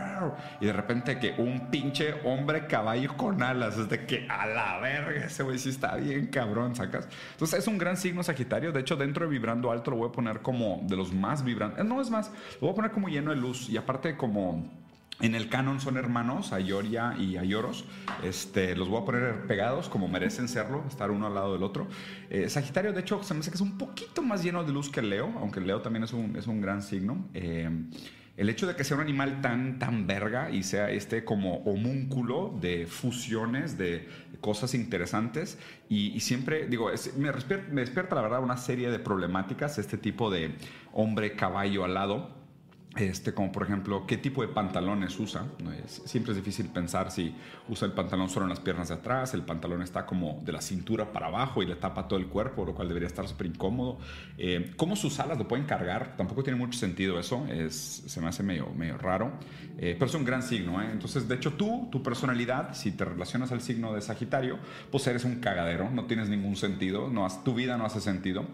y 0.60 0.66
de 0.66 0.72
repente 0.72 1.18
que 1.18 1.34
un 1.38 1.70
pinche 1.70 2.14
hombre 2.24 2.66
caballo 2.66 3.16
con 3.16 3.42
alas, 3.42 3.76
es 3.78 3.88
de 3.88 4.06
que 4.06 4.26
a 4.28 4.46
la 4.46 4.78
verga, 4.78 5.26
ese 5.26 5.42
güey 5.42 5.58
sí 5.58 5.70
está 5.70 5.96
bien 5.96 6.26
cabrón, 6.26 6.76
sacas. 6.76 7.08
Entonces, 7.32 7.60
es 7.60 7.66
un 7.66 7.78
gran 7.78 7.96
signo 7.96 8.22
Sagitario. 8.22 8.72
De 8.72 8.80
hecho, 8.80 8.96
dentro 8.96 9.24
de 9.24 9.30
Vibrando 9.30 9.70
Alto 9.70 9.90
lo 9.90 9.98
voy 9.98 10.08
a 10.08 10.12
poner 10.12 10.25
como 10.42 10.80
de 10.84 10.96
los 10.96 11.12
más 11.12 11.44
vibrantes. 11.44 11.84
No 11.84 12.00
es 12.00 12.10
más, 12.10 12.30
lo 12.60 12.68
voy 12.68 12.70
a 12.70 12.74
poner 12.74 12.90
como 12.90 13.08
lleno 13.08 13.30
de 13.30 13.36
luz 13.36 13.68
y 13.68 13.76
aparte 13.76 14.16
como 14.16 14.70
en 15.20 15.34
el 15.34 15.48
canon 15.48 15.80
son 15.80 15.96
hermanos, 15.96 16.52
Ayoria 16.52 17.14
y 17.18 17.36
Ayoros. 17.38 17.86
Este, 18.22 18.76
los 18.76 18.88
voy 18.88 19.00
a 19.00 19.04
poner 19.04 19.46
pegados 19.46 19.88
como 19.88 20.08
merecen 20.08 20.46
serlo, 20.46 20.84
estar 20.88 21.10
uno 21.10 21.26
al 21.26 21.34
lado 21.34 21.54
del 21.54 21.62
otro. 21.62 21.86
Eh, 22.28 22.50
Sagitario, 22.50 22.92
de 22.92 23.00
hecho, 23.00 23.22
se 23.22 23.32
me 23.32 23.40
hace 23.40 23.50
que 23.50 23.56
es 23.56 23.62
un 23.62 23.78
poquito 23.78 24.22
más 24.22 24.42
lleno 24.42 24.62
de 24.62 24.72
luz 24.72 24.90
que 24.90 25.00
Leo, 25.00 25.32
aunque 25.40 25.60
Leo 25.60 25.80
también 25.80 26.04
es 26.04 26.12
un, 26.12 26.36
es 26.36 26.46
un 26.46 26.60
gran 26.60 26.82
signo. 26.82 27.26
Eh, 27.32 27.70
el 28.36 28.50
hecho 28.50 28.66
de 28.66 28.76
que 28.76 28.84
sea 28.84 28.96
un 28.96 29.02
animal 29.02 29.40
tan, 29.40 29.78
tan 29.78 30.06
verga 30.06 30.50
y 30.50 30.62
sea 30.62 30.90
este 30.90 31.24
como 31.24 31.58
homúnculo 31.64 32.56
de 32.60 32.86
fusiones, 32.86 33.78
de 33.78 34.08
cosas 34.40 34.74
interesantes, 34.74 35.58
y, 35.88 36.20
siempre, 36.20 36.66
digo, 36.66 36.90
me, 37.16 37.32
me 37.70 37.80
despierta 37.80 38.14
la 38.14 38.22
verdad 38.22 38.42
una 38.42 38.56
serie 38.56 38.90
de 38.90 38.98
problemáticas, 38.98 39.78
este 39.78 39.96
tipo 39.96 40.30
de 40.30 40.54
hombre 40.92 41.32
caballo 41.32 41.84
alado 41.84 42.35
este, 42.96 43.34
como 43.34 43.52
por 43.52 43.64
ejemplo, 43.64 44.06
qué 44.06 44.16
tipo 44.16 44.42
de 44.42 44.48
pantalones 44.48 45.18
usa. 45.18 45.46
siempre 45.86 46.32
es 46.32 46.36
difícil 46.36 46.68
pensar 46.68 47.10
si 47.10 47.34
usa 47.68 47.86
el 47.86 47.92
pantalón 47.92 48.28
solo 48.28 48.46
en 48.46 48.50
las 48.50 48.60
piernas 48.60 48.88
de 48.88 48.94
atrás, 48.94 49.34
el 49.34 49.42
pantalón 49.42 49.82
está 49.82 50.06
como 50.06 50.40
de 50.44 50.52
la 50.52 50.60
cintura 50.60 51.12
para 51.12 51.26
abajo 51.26 51.62
y 51.62 51.66
le 51.66 51.76
tapa 51.76 52.08
todo 52.08 52.18
el 52.18 52.26
cuerpo, 52.26 52.64
lo 52.64 52.74
cual 52.74 52.88
debería 52.88 53.08
estar 53.08 53.28
súper 53.28 53.48
incómodo. 53.48 53.98
Eh, 54.38 54.72
¿Cómo 54.76 54.96
sus 54.96 55.20
alas 55.20 55.36
lo 55.36 55.46
pueden 55.46 55.66
cargar? 55.66 56.16
Tampoco 56.16 56.42
tiene 56.42 56.58
mucho 56.58 56.78
sentido 56.78 57.18
eso, 57.18 57.46
es, 57.48 57.74
se 58.06 58.20
me 58.20 58.28
hace 58.28 58.42
medio, 58.42 58.70
medio 58.70 58.96
raro, 58.96 59.32
eh, 59.78 59.94
pero 59.98 60.06
es 60.06 60.14
un 60.14 60.24
gran 60.24 60.42
signo. 60.42 60.80
¿eh? 60.80 60.88
Entonces, 60.90 61.28
de 61.28 61.34
hecho, 61.34 61.52
tú, 61.52 61.88
tu 61.90 62.02
personalidad, 62.02 62.74
si 62.74 62.92
te 62.92 63.04
relacionas 63.04 63.52
al 63.52 63.60
signo 63.60 63.92
de 63.92 64.00
Sagitario, 64.00 64.58
pues 64.90 65.06
eres 65.06 65.24
un 65.24 65.36
cagadero, 65.36 65.90
no 65.90 66.06
tienes 66.06 66.28
ningún 66.28 66.56
sentido, 66.56 67.10
no, 67.10 67.26
tu 67.44 67.54
vida 67.54 67.76
no 67.76 67.84
hace 67.84 68.00
sentido, 68.00 68.46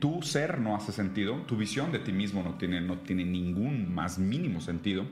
tu 0.00 0.22
ser 0.22 0.58
no 0.58 0.74
hace 0.74 0.92
sentido, 0.92 1.36
tu 1.42 1.56
visión 1.56 1.92
de 1.92 1.98
ti 1.98 2.12
mismo 2.12 2.42
no 2.42 2.54
tiene, 2.54 2.80
no 2.80 2.98
tiene 2.98 3.24
ningún 3.24 3.67
más 3.68 4.18
mínimo 4.18 4.60
sentido. 4.60 5.06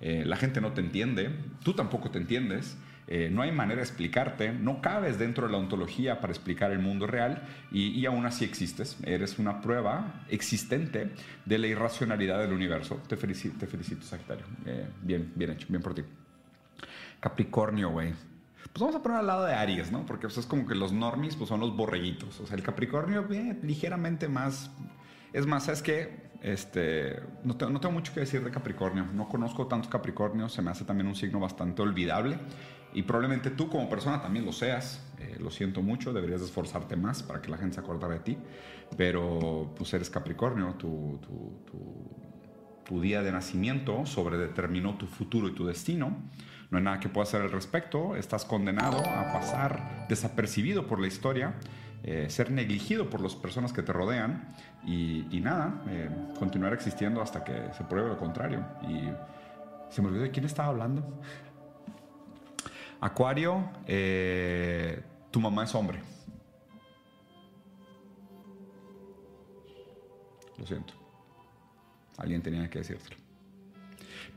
Eh, 0.00 0.24
la 0.26 0.36
gente 0.36 0.60
no 0.60 0.72
te 0.72 0.80
entiende, 0.80 1.30
tú 1.62 1.74
tampoco 1.74 2.10
te 2.10 2.18
entiendes. 2.18 2.76
Eh, 3.12 3.28
no 3.28 3.42
hay 3.42 3.50
manera 3.50 3.78
de 3.78 3.82
explicarte, 3.82 4.52
no 4.52 4.80
cabes 4.80 5.18
dentro 5.18 5.46
de 5.46 5.52
la 5.52 5.58
ontología 5.58 6.20
para 6.20 6.32
explicar 6.32 6.70
el 6.70 6.78
mundo 6.78 7.08
real 7.08 7.42
y, 7.72 8.06
aún 8.06 8.24
así 8.24 8.44
existes. 8.44 8.96
Eres 9.02 9.40
una 9.40 9.60
prueba 9.60 10.22
existente 10.28 11.10
de 11.44 11.58
la 11.58 11.66
irracionalidad 11.66 12.38
del 12.38 12.52
universo. 12.52 13.02
Te 13.08 13.16
felicito, 13.16 13.58
te 13.58 13.66
felicito 13.66 14.06
Sagitario. 14.06 14.44
Eh, 14.64 14.86
bien, 15.02 15.32
bien 15.34 15.50
hecho, 15.50 15.66
bien 15.68 15.82
por 15.82 15.92
ti. 15.92 16.02
Capricornio, 17.18 17.90
güey. 17.90 18.12
Pues 18.72 18.80
vamos 18.80 18.94
a 18.94 19.02
poner 19.02 19.18
al 19.18 19.26
lado 19.26 19.44
de 19.44 19.54
Aries, 19.54 19.90
¿no? 19.90 20.06
Porque 20.06 20.28
pues, 20.28 20.38
es 20.38 20.46
como 20.46 20.64
que 20.64 20.76
los 20.76 20.92
normis 20.92 21.34
pues, 21.34 21.48
son 21.48 21.58
los 21.58 21.76
borreguitos. 21.76 22.38
O 22.38 22.46
sea, 22.46 22.56
el 22.56 22.62
Capricornio, 22.62 23.26
ligeramente 23.62 24.28
más. 24.28 24.70
Es 25.32 25.46
más, 25.46 25.64
¿sabes 25.64 25.82
qué? 25.82 26.29
Este, 26.42 27.20
no, 27.44 27.56
tengo, 27.56 27.90
mucho 27.90 28.14
que 28.14 28.20
decir 28.20 28.42
de 28.42 28.50
Capricornio. 28.50 29.06
No 29.12 29.28
conozco 29.28 29.66
tantos 29.66 29.90
Capricornios. 29.90 30.52
Se 30.52 30.62
me 30.62 30.70
hace 30.70 30.84
también 30.84 31.06
un 31.06 31.14
signo 31.14 31.38
bastante 31.38 31.82
olvidable. 31.82 32.38
Y 32.92 33.02
probablemente 33.02 33.50
tú 33.50 33.68
como 33.68 33.88
persona 33.88 34.20
también 34.20 34.46
lo 34.46 34.52
seas. 34.52 35.04
Eh, 35.18 35.36
lo 35.38 35.50
siento 35.50 35.82
mucho. 35.82 36.12
Deberías 36.12 36.40
esforzarte 36.40 36.96
más 36.96 37.22
para 37.22 37.42
que 37.42 37.50
la 37.50 37.58
gente 37.58 37.74
se 37.74 37.80
acordara 37.80 38.14
de 38.14 38.20
ti. 38.20 38.38
Pero 38.96 39.72
pues 39.76 39.92
eres 39.92 40.08
Capricornio. 40.08 40.74
Tu, 40.74 41.20
tu, 41.66 43.00
día 43.00 43.22
de 43.22 43.30
nacimiento 43.30 44.04
sobredeterminó 44.04 44.98
tu 44.98 45.06
futuro 45.06 45.46
y 45.46 45.52
tu 45.52 45.64
destino. 45.64 46.16
No 46.70 46.78
hay 46.78 46.82
nada 46.82 46.98
que 46.98 47.08
pueda 47.08 47.22
hacer 47.22 47.40
al 47.40 47.52
respecto. 47.52 48.16
Estás 48.16 48.44
condenado 48.44 48.98
a 48.98 49.32
pasar 49.32 50.06
desapercibido 50.08 50.88
por 50.88 51.00
la 51.00 51.06
historia 51.06 51.54
eh, 52.02 52.30
ser 52.30 52.50
negligido 52.50 53.10
por 53.10 53.20
las 53.20 53.34
personas 53.34 53.72
que 53.72 53.82
te 53.82 53.92
rodean 53.92 54.54
y, 54.84 55.40
nada, 55.42 55.82
eh, 55.88 56.08
continuar 56.38 56.72
existiendo 56.72 57.20
hasta 57.20 57.44
que 57.44 57.72
se 57.76 57.84
pruebe 57.84 58.08
lo 58.08 58.18
contrario. 58.18 58.64
Y 58.88 59.10
se 59.90 60.00
me 60.00 60.08
olvidó 60.08 60.22
de 60.22 60.30
quién 60.30 60.46
estaba 60.46 60.68
hablando. 60.68 61.20
Acuario, 63.00 63.70
eh, 63.86 65.02
tu 65.30 65.40
mamá 65.40 65.64
es 65.64 65.74
hombre. 65.74 66.00
Lo 70.56 70.66
siento. 70.66 70.94
Alguien 72.16 72.42
tenía 72.42 72.68
que 72.68 72.78
decírtelo. 72.78 73.19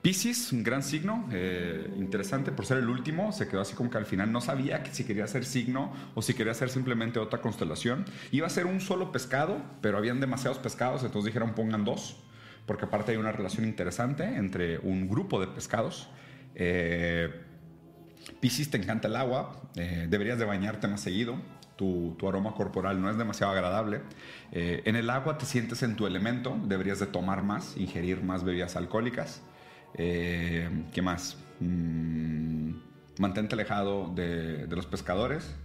Pisces, 0.02 0.52
un 0.52 0.64
gran 0.64 0.84
signo, 0.84 1.30
eh, 1.32 1.92
interesante 1.98 2.52
por 2.52 2.66
ser 2.66 2.78
el 2.78 2.90
último, 2.90 3.32
se 3.32 3.48
quedó 3.48 3.62
así 3.62 3.74
como 3.74 3.90
que 3.90 3.98
al 3.98 4.06
final 4.06 4.32
no 4.32 4.42
sabía 4.42 4.84
si 4.92 5.04
quería 5.06 5.28
ser 5.28 5.46
signo 5.46 5.94
o 6.16 6.22
si 6.22 6.34
quería 6.34 6.54
ser 6.54 6.70
simplemente 6.70 7.20
otra 7.20 7.42
constelación. 7.42 8.06
Iba 8.32 8.48
a 8.48 8.50
ser 8.50 8.66
un 8.66 8.82
solo 8.82 9.12
pescado, 9.12 9.62
pero 9.82 9.98
habían 9.98 10.20
demasiados 10.20 10.60
pescados, 10.60 11.04
entonces 11.04 11.26
dijeron 11.26 11.54
pongan 11.54 11.86
dos, 11.86 12.18
porque 12.66 12.86
aparte 12.86 13.12
hay 13.12 13.18
una 13.18 13.32
relación 13.32 13.66
interesante 13.66 14.24
entre 14.24 14.80
un 14.80 15.08
grupo 15.08 15.40
de 15.40 15.48
pescados. 15.48 16.10
Eh, 16.56 17.30
Piscis 18.40 18.70
te 18.70 18.78
encanta 18.78 19.08
el 19.08 19.16
agua, 19.16 19.62
eh, 19.76 20.08
deberías 20.10 20.38
de 20.38 20.46
bañarte 20.46 20.88
más 20.88 21.02
seguido, 21.02 21.38
tu, 21.76 22.16
aroma 22.28 22.54
corporal 22.54 23.02
no 23.02 23.10
es 23.10 23.18
demasiado 23.18 23.52
agradable. 23.52 24.02
Eh, 24.52 24.82
en 24.86 24.96
el 24.96 25.10
agua 25.10 25.38
te 25.38 25.46
sientes 25.46 25.84
en 25.84 25.96
tu 25.96 26.08
elemento, 26.08 26.58
deberías 26.66 27.00
de 27.00 27.08
tomar 27.08 27.44
más, 27.44 27.76
ingerir 27.78 28.22
más 28.24 28.44
bebidas 28.44 28.76
alcohólicas. 28.76 29.42
Eh, 29.96 30.70
¿Qué 30.92 31.02
más? 31.02 31.38
Mm, 31.60 32.72
mantente 33.20 33.56
alejado 33.56 34.12
de, 34.14 34.68
los 34.70 34.86
pescadores. 34.86 35.56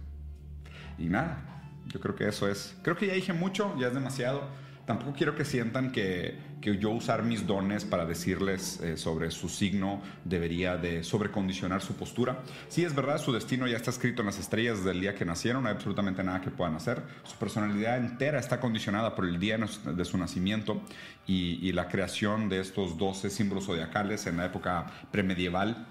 Y 0.97 1.07
nada, 1.07 1.63
yo 1.87 1.99
creo 1.99 2.15
que 2.15 2.27
eso 2.27 2.47
es. 2.47 2.77
Creo 2.83 2.95
que 2.95 3.07
ya 3.07 3.13
dije 3.13 3.33
mucho, 3.33 3.75
ya 3.79 3.87
es 3.87 3.93
demasiado. 3.93 4.43
Tampoco 4.85 5.13
quiero 5.13 5.35
que 5.35 5.45
sientan 5.45 5.91
que, 5.91 6.37
yo 6.61 6.91
usar 6.91 7.23
mis 7.23 7.47
dones 7.47 7.85
para 7.85 8.05
decirles 8.05 8.79
eh, 8.81 8.97
sobre 8.97 9.31
su 9.31 9.49
signo 9.49 10.01
debería 10.25 10.77
de 10.77 11.03
sobrecondicionar 11.03 11.81
su 11.81 11.95
postura. 11.95 12.39
Sí, 12.67 12.83
es 12.83 12.95
verdad, 12.95 13.17
su 13.17 13.31
destino 13.31 13.67
ya 13.67 13.77
está 13.77 13.91
escrito 13.91 14.21
en 14.21 14.27
las 14.27 14.39
estrellas 14.39 14.83
del 14.83 15.01
día 15.01 15.15
que 15.15 15.25
nacieron, 15.25 15.63
no 15.63 15.69
hay 15.69 15.75
absolutamente 15.75 16.23
nada 16.23 16.41
que 16.41 16.51
puedan 16.51 16.75
hacer. 16.75 17.03
Su 17.23 17.37
personalidad 17.37 17.97
entera 17.97 18.39
está 18.39 18.59
condicionada 18.59 19.15
por 19.15 19.25
el 19.25 19.39
día 19.39 19.57
de 19.57 20.05
su 20.05 20.17
nacimiento 20.17 20.81
y, 21.25 21.59
y 21.61 21.71
la 21.71 21.87
creación 21.87 22.49
de 22.49 22.59
estos 22.59 22.97
12 22.97 23.29
símbolos 23.29 23.65
zodiacales 23.65 24.27
en 24.27 24.37
la 24.37 24.45
época 24.45 24.87
premedieval 25.11 25.87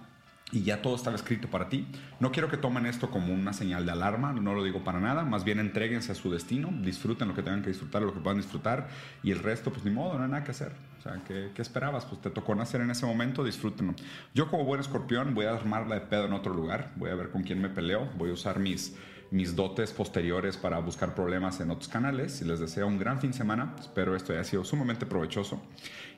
y 0.51 0.63
ya 0.63 0.81
todo 0.81 0.97
estaba 0.97 1.17
escrito 1.17 1.49
para 1.49 1.69
ti. 1.69 1.87
No 2.21 2.33
quiero 2.33 2.49
que 2.49 2.57
tomen 2.57 2.87
esto 2.87 3.11
como 3.11 3.35
una 3.35 3.53
señal 3.53 3.85
de 3.85 3.93
alarma, 3.93 4.33
no 4.33 4.55
lo 4.55 4.65
digo 4.65 4.83
para 4.83 5.01
nada, 5.01 5.25
más 5.25 5.45
bien 5.45 5.59
entreguense 5.59 6.13
a 6.13 6.15
su 6.15 6.31
destino, 6.31 6.71
disfruten 6.83 7.29
lo 7.29 7.35
que 7.35 7.43
tengan 7.43 7.63
que 7.63 7.69
disfrutar, 7.69 8.03
lo 8.03 8.15
que 8.15 8.21
puedan 8.21 8.39
disfrutar 8.39 8.89
y 9.23 9.31
el 9.31 9.41
resto, 9.41 9.71
pues 9.71 9.85
ni 9.85 9.91
modo, 9.91 10.17
no 10.17 10.25
hay 10.25 10.31
nada 10.31 10.45
que 10.45 10.53
hacer. 10.53 10.73
O 10.99 11.03
sea, 11.03 11.23
¿qué, 11.27 11.53
esperabas? 11.59 12.07
Pues 12.07 12.21
te 12.21 12.31
tocó 12.31 12.55
nacer 12.55 12.81
en 12.81 12.91
ese 12.91 13.07
momento, 13.07 13.45
disfrútenlo. 13.45 13.95
Yo 14.35 14.51
como 14.51 14.65
buen 14.65 14.81
escorpión 14.81 15.35
voy 15.35 15.47
a 15.47 15.55
armarla 15.55 15.97
de 15.97 16.01
pedo 16.03 16.27
en 16.27 16.33
otro 16.33 16.55
lugar, 16.55 16.93
voy 16.97 17.11
a 17.11 17.15
ver 17.15 17.31
con 17.31 17.43
quién 17.43 17.61
me 17.61 17.69
peleo, 17.69 18.09
voy 18.17 18.31
a 18.31 18.33
usar 18.33 18.59
mis, 18.59 18.97
mis 19.31 19.55
dotes 19.55 19.93
posteriores 19.93 20.57
para 20.57 20.79
buscar 20.79 21.15
problemas 21.15 21.61
en 21.61 21.71
otros 21.71 21.89
canales 21.89 22.41
y 22.41 22.47
les 22.47 22.59
deseo 22.59 22.87
un 22.87 22.99
gran 22.99 23.21
fin 23.21 23.31
de 23.31 23.37
semana, 23.37 23.75
espero 23.79 24.17
esto 24.17 24.33
haya 24.33 24.45
sido 24.45 24.65
sumamente 24.65 25.07
provechoso. 25.07 25.63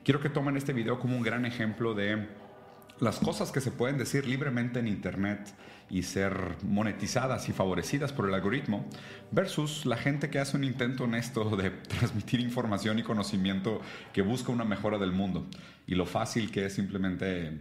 Quiero 0.04 0.20
que 0.20 0.30
tomen 0.30 0.56
este 0.56 0.72
video 0.72 0.98
como 0.98 1.16
un 1.16 1.22
gran 1.22 1.44
ejemplo 1.44 1.92
de 1.92 2.28
las 3.00 3.18
cosas 3.18 3.50
que 3.50 3.60
se 3.60 3.70
pueden 3.70 3.98
decir 3.98 4.26
libremente 4.26 4.78
en 4.78 4.88
Internet 4.88 5.52
y 5.88 6.02
ser 6.02 6.56
monetizadas 6.62 7.48
y 7.48 7.52
favorecidas 7.52 8.12
por 8.12 8.28
el 8.28 8.34
algoritmo, 8.34 8.86
versus 9.32 9.86
la 9.86 9.96
gente 9.96 10.30
que 10.30 10.38
hace 10.38 10.56
un 10.56 10.64
intento 10.64 11.04
honesto 11.04 11.56
de 11.56 11.70
transmitir 11.88 12.40
información 12.40 12.98
y 12.98 13.02
conocimiento 13.02 13.80
que 14.12 14.22
busca 14.22 14.52
una 14.52 14.64
mejora 14.64 14.98
del 14.98 15.12
mundo. 15.12 15.46
Y 15.86 15.96
lo 15.96 16.06
fácil 16.06 16.50
que 16.50 16.66
es 16.66 16.74
simplemente 16.74 17.58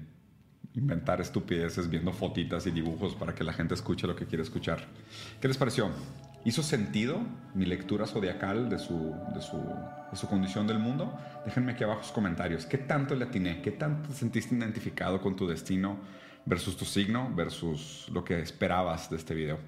inventar 0.75 1.19
estupideces 1.21 1.89
viendo 1.89 2.11
fotitas 2.13 2.67
y 2.67 2.71
dibujos 2.71 3.15
para 3.15 3.33
que 3.33 3.43
la 3.43 3.53
gente 3.53 3.73
escuche 3.73 4.07
lo 4.07 4.15
que 4.15 4.25
quiere 4.25 4.43
escuchar. 4.43 4.85
¿Qué 5.41 5.47
les 5.47 5.57
pareció? 5.57 5.89
¿Hizo 6.45 6.63
sentido 6.63 7.19
mi 7.53 7.65
lectura 7.65 8.05
zodiacal 8.05 8.69
de 8.69 8.79
su, 8.79 9.13
de 9.33 9.41
su, 9.41 9.57
de 10.11 10.17
su 10.17 10.27
condición 10.27 10.67
del 10.67 10.79
mundo? 10.79 11.13
Déjenme 11.45 11.73
aquí 11.73 11.83
abajo 11.83 12.03
sus 12.03 12.13
comentarios. 12.13 12.65
¿Qué 12.65 12.77
tanto 12.77 13.15
le 13.15 13.25
atiné? 13.25 13.61
¿Qué 13.61 13.71
tanto 13.71 14.09
te 14.09 14.15
sentiste 14.15 14.55
identificado 14.55 15.21
con 15.21 15.35
tu 15.35 15.47
destino 15.47 15.97
versus 16.45 16.77
tu 16.77 16.85
signo 16.85 17.29
versus 17.35 18.07
lo 18.13 18.23
que 18.23 18.39
esperabas 18.39 19.09
de 19.09 19.17
este 19.17 19.35
video? 19.35 19.59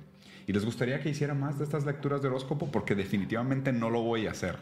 ¿Y 0.48 0.54
les 0.54 0.64
gustaría 0.64 1.00
que 1.02 1.10
hiciera 1.10 1.34
más 1.34 1.58
de 1.58 1.66
estas 1.66 1.86
lecturas 1.86 2.22
de 2.22 2.30
horóscopo? 2.30 2.72
Porque 2.72 2.96
definitivamente 2.96 3.74
no 3.74 3.90
lo 3.90 4.02
voy 4.02 4.28
a 4.28 4.32
hacer. 4.32 4.58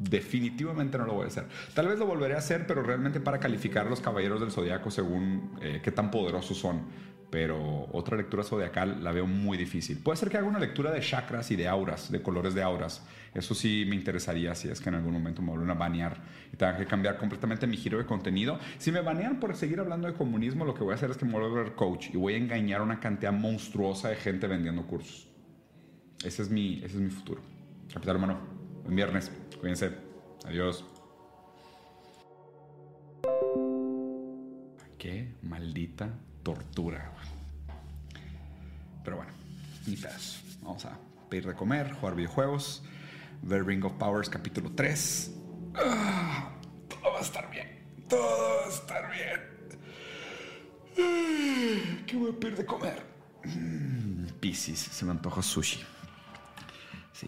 Definitivamente 0.00 0.96
no 0.96 1.04
lo 1.04 1.12
voy 1.12 1.24
a 1.24 1.28
hacer. 1.28 1.46
Tal 1.74 1.86
vez 1.86 1.98
lo 1.98 2.06
volveré 2.06 2.34
a 2.34 2.38
hacer, 2.38 2.66
pero 2.66 2.82
realmente 2.82 3.20
para 3.20 3.38
calificar 3.38 3.86
a 3.86 3.90
los 3.90 4.00
caballeros 4.00 4.40
del 4.40 4.50
zodiaco 4.50 4.90
según 4.90 5.58
eh, 5.60 5.80
qué 5.84 5.92
tan 5.92 6.10
poderosos 6.10 6.56
son 6.56 7.10
pero 7.30 7.88
otra 7.92 8.16
lectura 8.16 8.42
zodiacal 8.42 9.02
la 9.02 9.12
veo 9.12 9.26
muy 9.26 9.56
difícil. 9.56 9.98
Puede 9.98 10.16
ser 10.16 10.28
que 10.28 10.36
haga 10.36 10.48
una 10.48 10.58
lectura 10.58 10.90
de 10.90 11.00
chakras 11.00 11.50
y 11.50 11.56
de 11.56 11.68
auras, 11.68 12.10
de 12.10 12.20
colores 12.20 12.54
de 12.54 12.62
auras. 12.62 13.06
Eso 13.32 13.54
sí 13.54 13.84
me 13.88 13.94
interesaría 13.94 14.54
si 14.54 14.68
es 14.68 14.80
que 14.80 14.88
en 14.88 14.96
algún 14.96 15.12
momento 15.12 15.40
me 15.40 15.50
vuelven 15.50 15.70
a 15.70 15.74
banear 15.74 16.20
y 16.52 16.56
tenga 16.56 16.76
que 16.76 16.86
cambiar 16.86 17.16
completamente 17.16 17.66
mi 17.66 17.76
giro 17.76 17.98
de 17.98 18.04
contenido. 18.04 18.58
Si 18.78 18.90
me 18.90 19.00
banean 19.00 19.38
por 19.38 19.54
seguir 19.56 19.78
hablando 19.78 20.08
de 20.08 20.14
comunismo, 20.14 20.64
lo 20.64 20.74
que 20.74 20.82
voy 20.82 20.92
a 20.92 20.96
hacer 20.96 21.10
es 21.10 21.16
que 21.16 21.24
me 21.24 21.32
voy 21.32 21.44
a 21.44 21.48
volver 21.48 21.74
coach 21.74 22.08
y 22.12 22.16
voy 22.16 22.34
a 22.34 22.36
engañar 22.36 22.80
a 22.80 22.84
una 22.84 22.98
cantidad 22.98 23.32
monstruosa 23.32 24.08
de 24.08 24.16
gente 24.16 24.48
vendiendo 24.48 24.82
cursos. 24.82 25.28
Ese 26.24 26.42
es 26.42 26.50
mi, 26.50 26.78
ese 26.78 26.96
es 26.96 27.00
mi 27.00 27.10
futuro. 27.10 27.40
Capital 27.92 28.18
buen 28.84 28.96
viernes. 28.96 29.30
Cuídense. 29.60 29.96
Adiós. 30.44 30.84
Qué 34.98 35.34
maldita 35.42 36.08
tortura. 36.42 37.12
Pero 39.04 39.16
bueno, 39.16 39.32
ni. 39.86 39.96
Vamos 40.62 40.84
a 40.84 40.98
pedir 41.28 41.46
de 41.46 41.54
comer, 41.54 41.92
jugar 41.92 42.14
videojuegos, 42.14 42.82
ver 43.42 43.64
Ring 43.66 43.84
of 43.84 43.92
Powers 43.94 44.28
capítulo 44.28 44.70
3. 44.72 45.32
Ah, 45.74 46.52
todo 46.88 47.12
va 47.12 47.18
a 47.18 47.22
estar 47.22 47.50
bien. 47.50 47.68
Todo 48.08 48.20
va 48.60 48.66
a 48.66 48.68
estar 48.68 49.10
bien. 49.10 49.40
Ah, 50.98 52.04
¿Qué 52.06 52.16
voy 52.16 52.30
a 52.30 52.38
pedir 52.38 52.56
de 52.56 52.66
comer? 52.66 53.02
Mm, 53.44 54.26
Piscis, 54.40 54.78
se 54.80 55.04
me 55.04 55.12
antoja 55.12 55.42
sushi. 55.42 55.82
Sí, 57.12 57.26